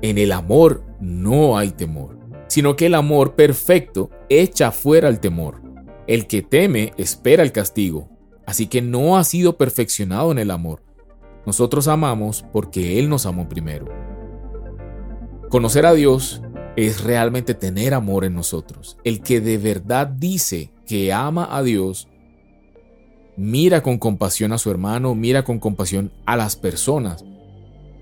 en 0.00 0.16
el 0.16 0.32
amor 0.32 0.82
no 0.98 1.58
hay 1.58 1.72
temor, 1.72 2.18
sino 2.48 2.74
que 2.74 2.86
el 2.86 2.94
amor 2.94 3.34
perfecto 3.34 4.08
echa 4.30 4.70
fuera 4.70 5.08
el 5.08 5.20
temor. 5.20 5.60
El 6.06 6.26
que 6.26 6.40
teme 6.40 6.94
espera 6.96 7.42
el 7.42 7.52
castigo, 7.52 8.08
así 8.46 8.66
que 8.66 8.80
no 8.80 9.18
ha 9.18 9.24
sido 9.24 9.58
perfeccionado 9.58 10.32
en 10.32 10.38
el 10.38 10.50
amor. 10.50 10.82
Nosotros 11.44 11.86
amamos 11.86 12.46
porque 12.50 12.98
Él 12.98 13.10
nos 13.10 13.26
amó 13.26 13.46
primero. 13.46 13.86
Conocer 15.50 15.84
a 15.84 15.92
Dios 15.92 16.42
es 16.76 17.02
realmente 17.02 17.54
tener 17.54 17.94
amor 17.94 18.24
en 18.24 18.34
nosotros. 18.34 18.98
El 19.02 19.22
que 19.22 19.40
de 19.40 19.58
verdad 19.58 20.06
dice 20.06 20.70
que 20.86 21.12
ama 21.12 21.48
a 21.50 21.62
Dios, 21.62 22.08
mira 23.36 23.82
con 23.82 23.98
compasión 23.98 24.52
a 24.52 24.58
su 24.58 24.70
hermano, 24.70 25.14
mira 25.14 25.42
con 25.42 25.58
compasión 25.58 26.12
a 26.26 26.36
las 26.36 26.56
personas 26.56 27.24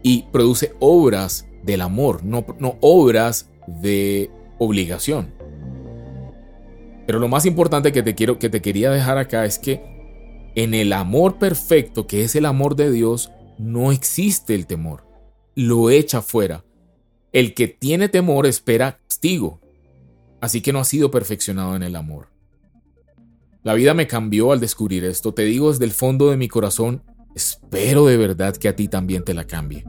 y 0.03 0.25
produce 0.33 0.75
obras 0.81 1.47
del 1.63 1.81
amor, 1.81 2.25
no, 2.25 2.45
obras 2.81 3.49
de 3.67 4.31
obligación. 4.59 5.33
Pero 7.07 7.19
lo 7.19 7.29
más 7.29 7.47
importante 7.47 7.93
que 7.93 8.03
te 8.03 8.15
quiero 8.15 8.39
que 8.39 8.51
te 8.51 8.61
quería 8.61 8.91
dejar 8.91 9.19
acá 9.19 9.45
es 9.45 9.59
que 9.59 9.83
en 10.57 10.75
el 10.75 10.93
amor 10.93 11.39
perfecto, 11.39 12.07
que 12.07 12.23
es 12.23 12.35
el 12.35 12.47
amor 12.47 12.77
de 12.77 12.91
Dios, 12.91 13.31
no 13.59 13.93
existe 13.93 14.55
el 14.55 14.67
temor. 14.67 15.05
Lo 15.55 15.91
echa 15.91 16.23
fuera. 16.23 16.65
El 17.35 17.53
que 17.53 17.67
tiene 17.67 18.09
temor 18.09 18.47
espera 18.47 19.01
castigo, 19.09 19.61
así 20.41 20.61
que 20.61 20.73
no 20.73 20.79
ha 20.79 20.85
sido 20.85 21.11
perfeccionado 21.11 21.75
en 21.75 21.83
el 21.83 21.97
amor. 21.97 22.29
La 23.65 23.75
vida 23.75 23.93
me 23.93 24.07
cambió 24.07 24.53
al 24.53 24.61
descubrir 24.61 25.05
esto, 25.05 25.35
te 25.35 25.43
digo 25.43 25.73
desde 25.73 25.85
el 25.85 25.91
fondo 25.91 26.31
de 26.31 26.37
mi 26.37 26.47
corazón, 26.47 27.03
espero 27.35 28.07
de 28.07 28.17
verdad 28.19 28.57
que 28.57 28.69
a 28.69 28.77
ti 28.77 28.87
también 28.87 29.25
te 29.25 29.35
la 29.35 29.49
cambie. 29.49 29.85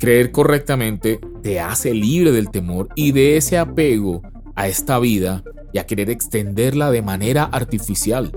Creer 0.00 0.32
correctamente 0.32 1.20
te 1.40 1.60
hace 1.60 1.94
libre 1.94 2.32
del 2.32 2.50
temor 2.50 2.88
y 2.96 3.12
de 3.12 3.36
ese 3.36 3.56
apego 3.56 4.22
a 4.56 4.66
esta 4.66 4.98
vida 4.98 5.44
y 5.72 5.78
a 5.78 5.86
querer 5.86 6.10
extenderla 6.10 6.90
de 6.90 7.02
manera 7.02 7.44
artificial. 7.44 8.32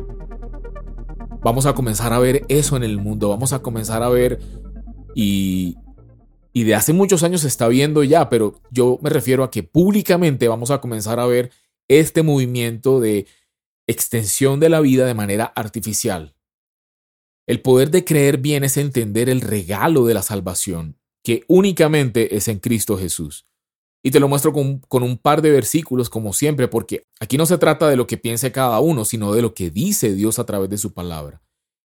Vamos 1.41 1.65
a 1.65 1.73
comenzar 1.73 2.13
a 2.13 2.19
ver 2.19 2.45
eso 2.47 2.77
en 2.77 2.83
el 2.83 2.99
mundo, 2.99 3.29
vamos 3.29 3.53
a 3.53 3.63
comenzar 3.63 4.03
a 4.03 4.09
ver 4.09 4.37
y 5.15 5.77
y 6.53 6.63
de 6.63 6.75
hace 6.75 6.93
muchos 6.93 7.23
años 7.23 7.41
se 7.41 7.47
está 7.47 7.67
viendo 7.67 8.03
ya, 8.03 8.29
pero 8.29 8.61
yo 8.69 8.99
me 9.01 9.09
refiero 9.09 9.43
a 9.43 9.49
que 9.49 9.63
públicamente 9.63 10.47
vamos 10.47 10.69
a 10.69 10.79
comenzar 10.79 11.19
a 11.19 11.25
ver 11.25 11.51
este 11.89 12.21
movimiento 12.21 12.99
de 12.99 13.25
extensión 13.87 14.59
de 14.59 14.69
la 14.69 14.79
vida 14.79 15.07
de 15.07 15.15
manera 15.15 15.45
artificial. 15.45 16.35
El 17.47 17.61
poder 17.61 17.89
de 17.89 18.05
creer 18.05 18.37
bien 18.37 18.63
es 18.63 18.77
entender 18.77 19.29
el 19.29 19.41
regalo 19.41 20.05
de 20.05 20.13
la 20.13 20.21
salvación, 20.21 20.97
que 21.23 21.43
únicamente 21.47 22.37
es 22.37 22.47
en 22.47 22.59
Cristo 22.59 22.97
Jesús. 22.97 23.47
Y 24.05 24.11
te 24.11 24.19
lo 24.19 24.27
muestro 24.27 24.53
con, 24.53 24.79
con, 24.79 25.01
un 25.01 25.17
par 25.17 25.41
de 25.41 25.49
versículos, 25.49 26.09
como 26.09 26.33
siempre, 26.33 26.67
porque 26.67 27.03
aquí 27.19 27.37
no 27.37 27.45
se 27.45 27.57
trata 27.57 27.89
de 27.89 27.95
lo 27.95 28.05
que 28.05 28.17
piense 28.17 28.51
cada 28.51 28.79
uno, 28.79 29.05
sino 29.05 29.33
de 29.33 29.41
lo 29.41 29.53
que 29.53 29.71
dice 29.71 30.13
Dios 30.13 30.39
a 30.39 30.45
través 30.45 30.69
de 30.69 30.77
su 30.77 30.93
palabra. 30.93 31.41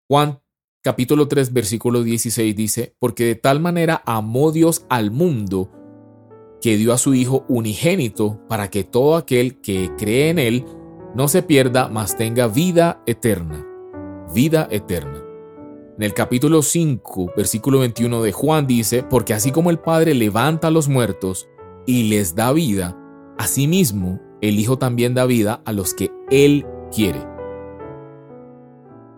Juan 0.09 0.40
capítulo 0.83 1.27
3, 1.27 1.53
versículo 1.53 2.03
16 2.03 2.55
dice, 2.55 2.95
porque 2.99 3.25
de 3.25 3.35
tal 3.35 3.59
manera 3.59 4.01
amó 4.05 4.51
Dios 4.51 4.85
al 4.89 5.11
mundo 5.11 5.71
que 6.59 6.77
dio 6.77 6.93
a 6.93 6.97
su 6.97 7.13
Hijo 7.13 7.45
unigénito 7.47 8.39
para 8.47 8.69
que 8.69 8.83
todo 8.83 9.15
aquel 9.15 9.61
que 9.61 9.91
cree 9.97 10.29
en 10.29 10.39
Él 10.39 10.65
no 11.15 11.27
se 11.27 11.43
pierda, 11.43 11.87
mas 11.89 12.17
tenga 12.17 12.47
vida 12.47 13.03
eterna. 13.05 13.65
Vida 14.33 14.67
eterna. 14.71 15.23
En 15.97 16.03
el 16.03 16.13
capítulo 16.13 16.61
5, 16.61 17.33
versículo 17.35 17.79
21 17.79 18.23
de 18.23 18.31
Juan 18.31 18.65
dice, 18.65 19.03
porque 19.03 19.33
así 19.33 19.51
como 19.51 19.69
el 19.69 19.79
Padre 19.79 20.15
levanta 20.15 20.67
a 20.67 20.71
los 20.71 20.87
muertos 20.87 21.47
y 21.85 22.03
les 22.03 22.33
da 22.33 22.51
vida, 22.53 22.97
asimismo 23.37 24.19
el 24.41 24.59
Hijo 24.59 24.77
también 24.77 25.13
da 25.13 25.25
vida 25.25 25.61
a 25.65 25.73
los 25.73 25.93
que 25.93 26.11
Él 26.31 26.65
quiere. 26.91 27.30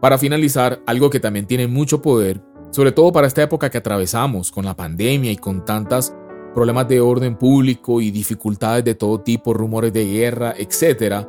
Para 0.03 0.17
finalizar, 0.17 0.81
algo 0.85 1.09
que 1.09 1.21
también 1.21 1.47
tiene 1.47 1.65
mucho 1.65 2.01
poder, 2.01 2.41
sobre 2.71 2.91
todo 2.91 3.13
para 3.13 3.25
esta 3.25 3.41
época 3.41 3.69
que 3.69 3.77
atravesamos 3.77 4.51
con 4.51 4.65
la 4.65 4.75
pandemia 4.75 5.31
y 5.31 5.37
con 5.37 5.63
tantos 5.63 6.13
problemas 6.53 6.89
de 6.89 6.99
orden 6.99 7.37
público 7.37 8.01
y 8.01 8.11
dificultades 8.11 8.83
de 8.83 8.95
todo 8.95 9.21
tipo, 9.21 9.53
rumores 9.53 9.93
de 9.93 10.05
guerra, 10.05 10.55
etc. 10.57 11.25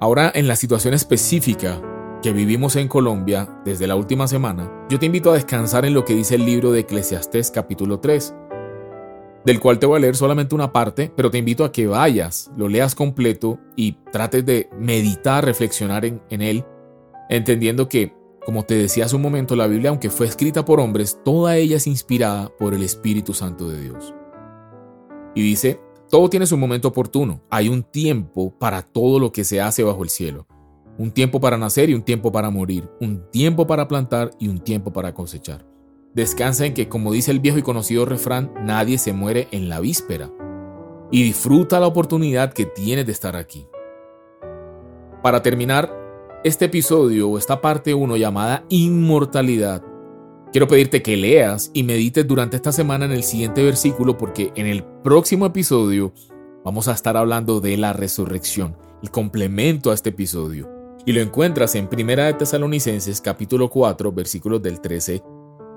Ahora, 0.00 0.32
en 0.34 0.46
la 0.46 0.54
situación 0.54 0.92
específica 0.92 1.80
que 2.20 2.34
vivimos 2.34 2.76
en 2.76 2.88
Colombia 2.88 3.48
desde 3.64 3.86
la 3.86 3.96
última 3.96 4.28
semana, 4.28 4.70
yo 4.90 4.98
te 4.98 5.06
invito 5.06 5.30
a 5.30 5.34
descansar 5.36 5.86
en 5.86 5.94
lo 5.94 6.04
que 6.04 6.14
dice 6.14 6.34
el 6.34 6.44
libro 6.44 6.72
de 6.72 6.80
Eclesiastés 6.80 7.50
capítulo 7.50 8.00
3, 8.00 8.34
del 9.46 9.60
cual 9.60 9.78
te 9.78 9.86
voy 9.86 9.96
a 9.96 10.00
leer 10.00 10.14
solamente 10.14 10.54
una 10.54 10.74
parte, 10.74 11.10
pero 11.16 11.30
te 11.30 11.38
invito 11.38 11.64
a 11.64 11.72
que 11.72 11.86
vayas, 11.86 12.50
lo 12.54 12.68
leas 12.68 12.94
completo 12.94 13.58
y 13.76 13.92
trates 14.12 14.44
de 14.44 14.68
meditar, 14.78 15.42
reflexionar 15.42 16.04
en, 16.04 16.20
en 16.28 16.42
él 16.42 16.66
entendiendo 17.28 17.88
que, 17.88 18.14
como 18.44 18.64
te 18.64 18.74
decía 18.74 19.04
hace 19.04 19.16
un 19.16 19.22
momento, 19.22 19.56
la 19.56 19.66
Biblia, 19.66 19.90
aunque 19.90 20.10
fue 20.10 20.26
escrita 20.26 20.64
por 20.64 20.80
hombres, 20.80 21.18
toda 21.24 21.56
ella 21.56 21.76
es 21.76 21.86
inspirada 21.86 22.54
por 22.56 22.74
el 22.74 22.82
Espíritu 22.82 23.34
Santo 23.34 23.68
de 23.68 23.80
Dios. 23.80 24.14
Y 25.34 25.42
dice, 25.42 25.80
todo 26.10 26.28
tiene 26.28 26.46
su 26.46 26.58
momento 26.58 26.88
oportuno, 26.88 27.42
hay 27.48 27.68
un 27.68 27.82
tiempo 27.82 28.52
para 28.58 28.82
todo 28.82 29.18
lo 29.18 29.32
que 29.32 29.44
se 29.44 29.60
hace 29.60 29.82
bajo 29.82 30.02
el 30.02 30.10
cielo, 30.10 30.46
un 30.98 31.10
tiempo 31.10 31.40
para 31.40 31.56
nacer 31.56 31.88
y 31.88 31.94
un 31.94 32.02
tiempo 32.02 32.30
para 32.30 32.50
morir, 32.50 32.90
un 33.00 33.30
tiempo 33.30 33.66
para 33.66 33.88
plantar 33.88 34.30
y 34.38 34.48
un 34.48 34.58
tiempo 34.58 34.92
para 34.92 35.14
cosechar. 35.14 35.64
descansa 36.14 36.66
en 36.66 36.74
que, 36.74 36.88
como 36.88 37.12
dice 37.12 37.30
el 37.30 37.40
viejo 37.40 37.56
y 37.58 37.62
conocido 37.62 38.04
refrán, 38.04 38.52
nadie 38.66 38.98
se 38.98 39.14
muere 39.14 39.48
en 39.50 39.70
la 39.70 39.80
víspera. 39.80 40.30
Y 41.10 41.22
disfruta 41.22 41.80
la 41.80 41.86
oportunidad 41.86 42.52
que 42.52 42.66
tienes 42.66 43.06
de 43.06 43.12
estar 43.12 43.36
aquí. 43.36 43.66
Para 45.22 45.42
terminar 45.42 46.01
este 46.44 46.64
episodio 46.64 47.30
o 47.30 47.38
esta 47.38 47.60
parte 47.60 47.94
1 47.94 48.16
llamada 48.16 48.64
Inmortalidad, 48.68 49.84
quiero 50.50 50.66
pedirte 50.66 51.00
que 51.00 51.16
leas 51.16 51.70
y 51.72 51.84
medites 51.84 52.26
durante 52.26 52.56
esta 52.56 52.72
semana 52.72 53.04
en 53.04 53.12
el 53.12 53.22
siguiente 53.22 53.62
versículo 53.62 54.18
porque 54.18 54.52
en 54.56 54.66
el 54.66 54.82
próximo 54.82 55.46
episodio 55.46 56.12
vamos 56.64 56.88
a 56.88 56.92
estar 56.92 57.16
hablando 57.16 57.60
de 57.60 57.76
la 57.76 57.92
resurrección, 57.92 58.76
el 59.04 59.10
complemento 59.12 59.92
a 59.92 59.94
este 59.94 60.10
episodio. 60.10 60.68
Y 61.06 61.12
lo 61.12 61.20
encuentras 61.20 61.76
en 61.76 61.88
Primera 61.88 62.26
de 62.26 62.34
Tesalonicenses 62.34 63.20
capítulo 63.20 63.70
4 63.70 64.10
versículos 64.10 64.60
del 64.62 64.80
13 64.80 65.22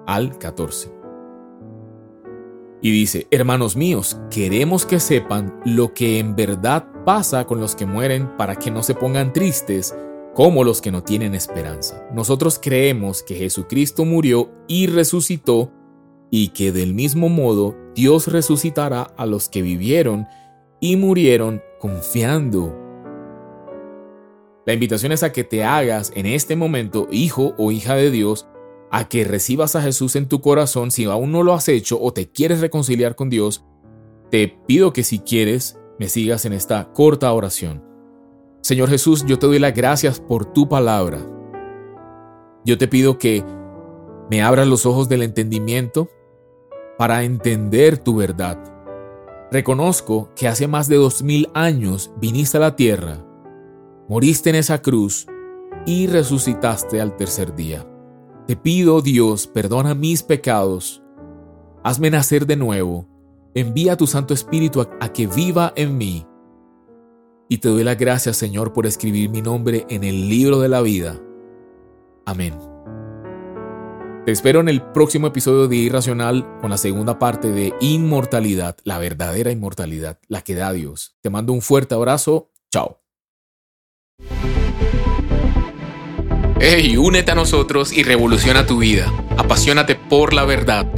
al 0.07 0.37
14. 0.39 0.91
Y 2.81 2.91
dice, 2.91 3.27
hermanos 3.29 3.75
míos, 3.75 4.19
queremos 4.31 4.85
que 4.85 4.99
sepan 4.99 5.59
lo 5.63 5.93
que 5.93 6.17
en 6.19 6.35
verdad 6.35 6.87
pasa 7.05 7.45
con 7.45 7.59
los 7.59 7.75
que 7.75 7.85
mueren 7.85 8.35
para 8.37 8.55
que 8.55 8.71
no 8.71 8.83
se 8.83 8.95
pongan 8.95 9.31
tristes 9.31 9.95
como 10.35 10.65
los 10.65 10.81
que 10.81 10.91
no 10.91 11.01
tienen 11.01 11.33
esperanza. 11.33 12.05
Nosotros 12.13 12.59
creemos 12.61 13.23
que 13.23 13.35
Jesucristo 13.35 14.03
murió 14.03 14.51
y 14.67 14.87
resucitó 14.87 15.71
y 16.29 16.49
que 16.49 16.73
del 16.73 16.93
mismo 16.93 17.29
modo 17.29 17.73
Dios 17.95 18.27
resucitará 18.27 19.03
a 19.03 19.25
los 19.25 19.47
que 19.47 19.61
vivieron 19.61 20.27
y 20.81 20.97
murieron 20.97 21.63
confiando. 21.79 22.77
La 24.65 24.73
invitación 24.73 25.13
es 25.13 25.23
a 25.23 25.31
que 25.31 25.45
te 25.45 25.63
hagas 25.63 26.11
en 26.15 26.25
este 26.25 26.57
momento 26.57 27.07
hijo 27.11 27.53
o 27.57 27.71
hija 27.71 27.95
de 27.95 28.11
Dios 28.11 28.45
a 28.91 29.07
que 29.07 29.23
recibas 29.23 29.77
a 29.77 29.81
Jesús 29.81 30.17
en 30.17 30.27
tu 30.27 30.41
corazón 30.41 30.91
si 30.91 31.05
aún 31.05 31.31
no 31.31 31.43
lo 31.43 31.53
has 31.53 31.69
hecho 31.69 31.97
o 32.01 32.11
te 32.11 32.29
quieres 32.29 32.59
reconciliar 32.59 33.15
con 33.15 33.29
Dios, 33.29 33.63
te 34.31 34.49
pido 34.67 34.91
que 34.91 35.03
si 35.03 35.19
quieres 35.19 35.79
me 35.97 36.09
sigas 36.09 36.43
en 36.43 36.51
esta 36.51 36.91
corta 36.91 37.31
oración. 37.31 37.94
Señor 38.65 38.89
Jesús, 38.89 39.23
yo 39.27 39.37
te 39.37 39.45
doy 39.45 39.59
las 39.59 39.75
gracias 39.75 40.19
por 40.19 40.43
tu 40.51 40.67
palabra. 40.67 41.19
Yo 42.65 42.79
te 42.79 42.87
pido 42.87 43.19
que 43.19 43.45
me 44.31 44.41
abras 44.41 44.67
los 44.67 44.87
ojos 44.87 45.07
del 45.07 45.21
entendimiento 45.21 46.09
para 46.97 47.23
entender 47.25 47.99
tu 47.99 48.15
verdad. 48.15 48.57
Reconozco 49.51 50.31
que 50.35 50.47
hace 50.47 50.67
más 50.67 50.87
de 50.87 50.95
dos 50.95 51.21
mil 51.21 51.47
años 51.53 52.09
viniste 52.19 52.57
a 52.57 52.61
la 52.61 52.75
tierra, 52.75 53.23
moriste 54.09 54.49
en 54.49 54.55
esa 54.55 54.81
cruz 54.81 55.27
y 55.85 56.07
resucitaste 56.07 56.99
al 56.99 57.15
tercer 57.17 57.53
día. 57.53 57.87
Te 58.47 58.55
pido, 58.55 59.01
Dios, 59.01 59.45
perdona 59.45 59.93
mis 59.93 60.23
pecados, 60.23 61.03
hazme 61.83 62.09
nacer 62.09 62.47
de 62.47 62.55
nuevo, 62.55 63.07
envía 63.53 63.95
tu 63.95 64.07
Santo 64.07 64.33
Espíritu 64.33 64.81
a, 64.81 65.13
que 65.13 65.27
viva 65.27 65.71
en 65.75 65.99
mí. 65.99 66.25
Y 67.47 67.57
te 67.59 67.69
doy 67.69 67.83
las 67.83 67.97
gracias, 67.97 68.37
Señor, 68.37 68.73
por 68.73 68.85
escribir 68.85 69.29
mi 69.29 69.41
nombre 69.41 69.85
en 69.89 70.03
el 70.03 70.29
libro 70.29 70.59
de 70.59 70.69
la 70.69 70.81
vida. 70.81 71.21
Amén. 72.25 72.57
Te 74.25 74.31
espero 74.31 74.59
en 74.59 74.69
el 74.69 74.81
próximo 74.81 75.27
episodio 75.27 75.67
de 75.67 75.75
Irracional 75.75 76.57
con 76.59 76.71
la 76.71 76.77
segunda 76.77 77.19
parte 77.19 77.51
de 77.51 77.75
Inmortalidad, 77.79 78.75
la 78.83 78.97
verdadera 78.97 79.51
inmortalidad, 79.51 80.17
la 80.27 80.41
que 80.41 80.55
da 80.55 80.73
Dios. 80.73 81.15
Te 81.21 81.29
mando 81.29 81.53
un 81.53 81.61
fuerte 81.61 81.93
abrazo. 81.93 82.49
Chao. 82.71 83.03
Hey, 86.59 86.97
únete 86.97 87.31
a 87.31 87.35
nosotros 87.35 87.93
y 87.93 88.01
revoluciona 88.01 88.65
tu 88.65 88.79
vida. 88.79 89.13
Apasionate 89.37 89.93
por 89.93 90.33
la 90.33 90.45
verdad. 90.45 90.91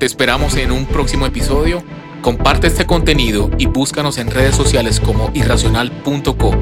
Te 0.00 0.06
esperamos 0.06 0.56
en 0.56 0.72
un 0.72 0.86
próximo 0.86 1.26
episodio. 1.26 1.84
Comparte 2.24 2.68
este 2.68 2.86
contenido 2.86 3.50
y 3.58 3.66
búscanos 3.66 4.16
en 4.16 4.30
redes 4.30 4.56
sociales 4.56 4.98
como 4.98 5.30
irracional.co. 5.34 6.52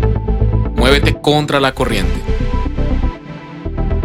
Muévete 0.75 1.20
contra 1.20 1.61
la 1.61 1.72
corriente. 1.72 2.20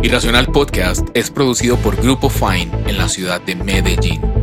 Irracional 0.04 0.52
Podcast 0.52 1.10
es 1.16 1.32
producido 1.32 1.78
por 1.78 1.96
Grupo 1.96 2.30
Fine 2.30 2.70
en 2.86 3.00
la 3.00 3.10
ciudad 3.10 3.42
de 3.42 3.56
Medellín. 3.56 4.37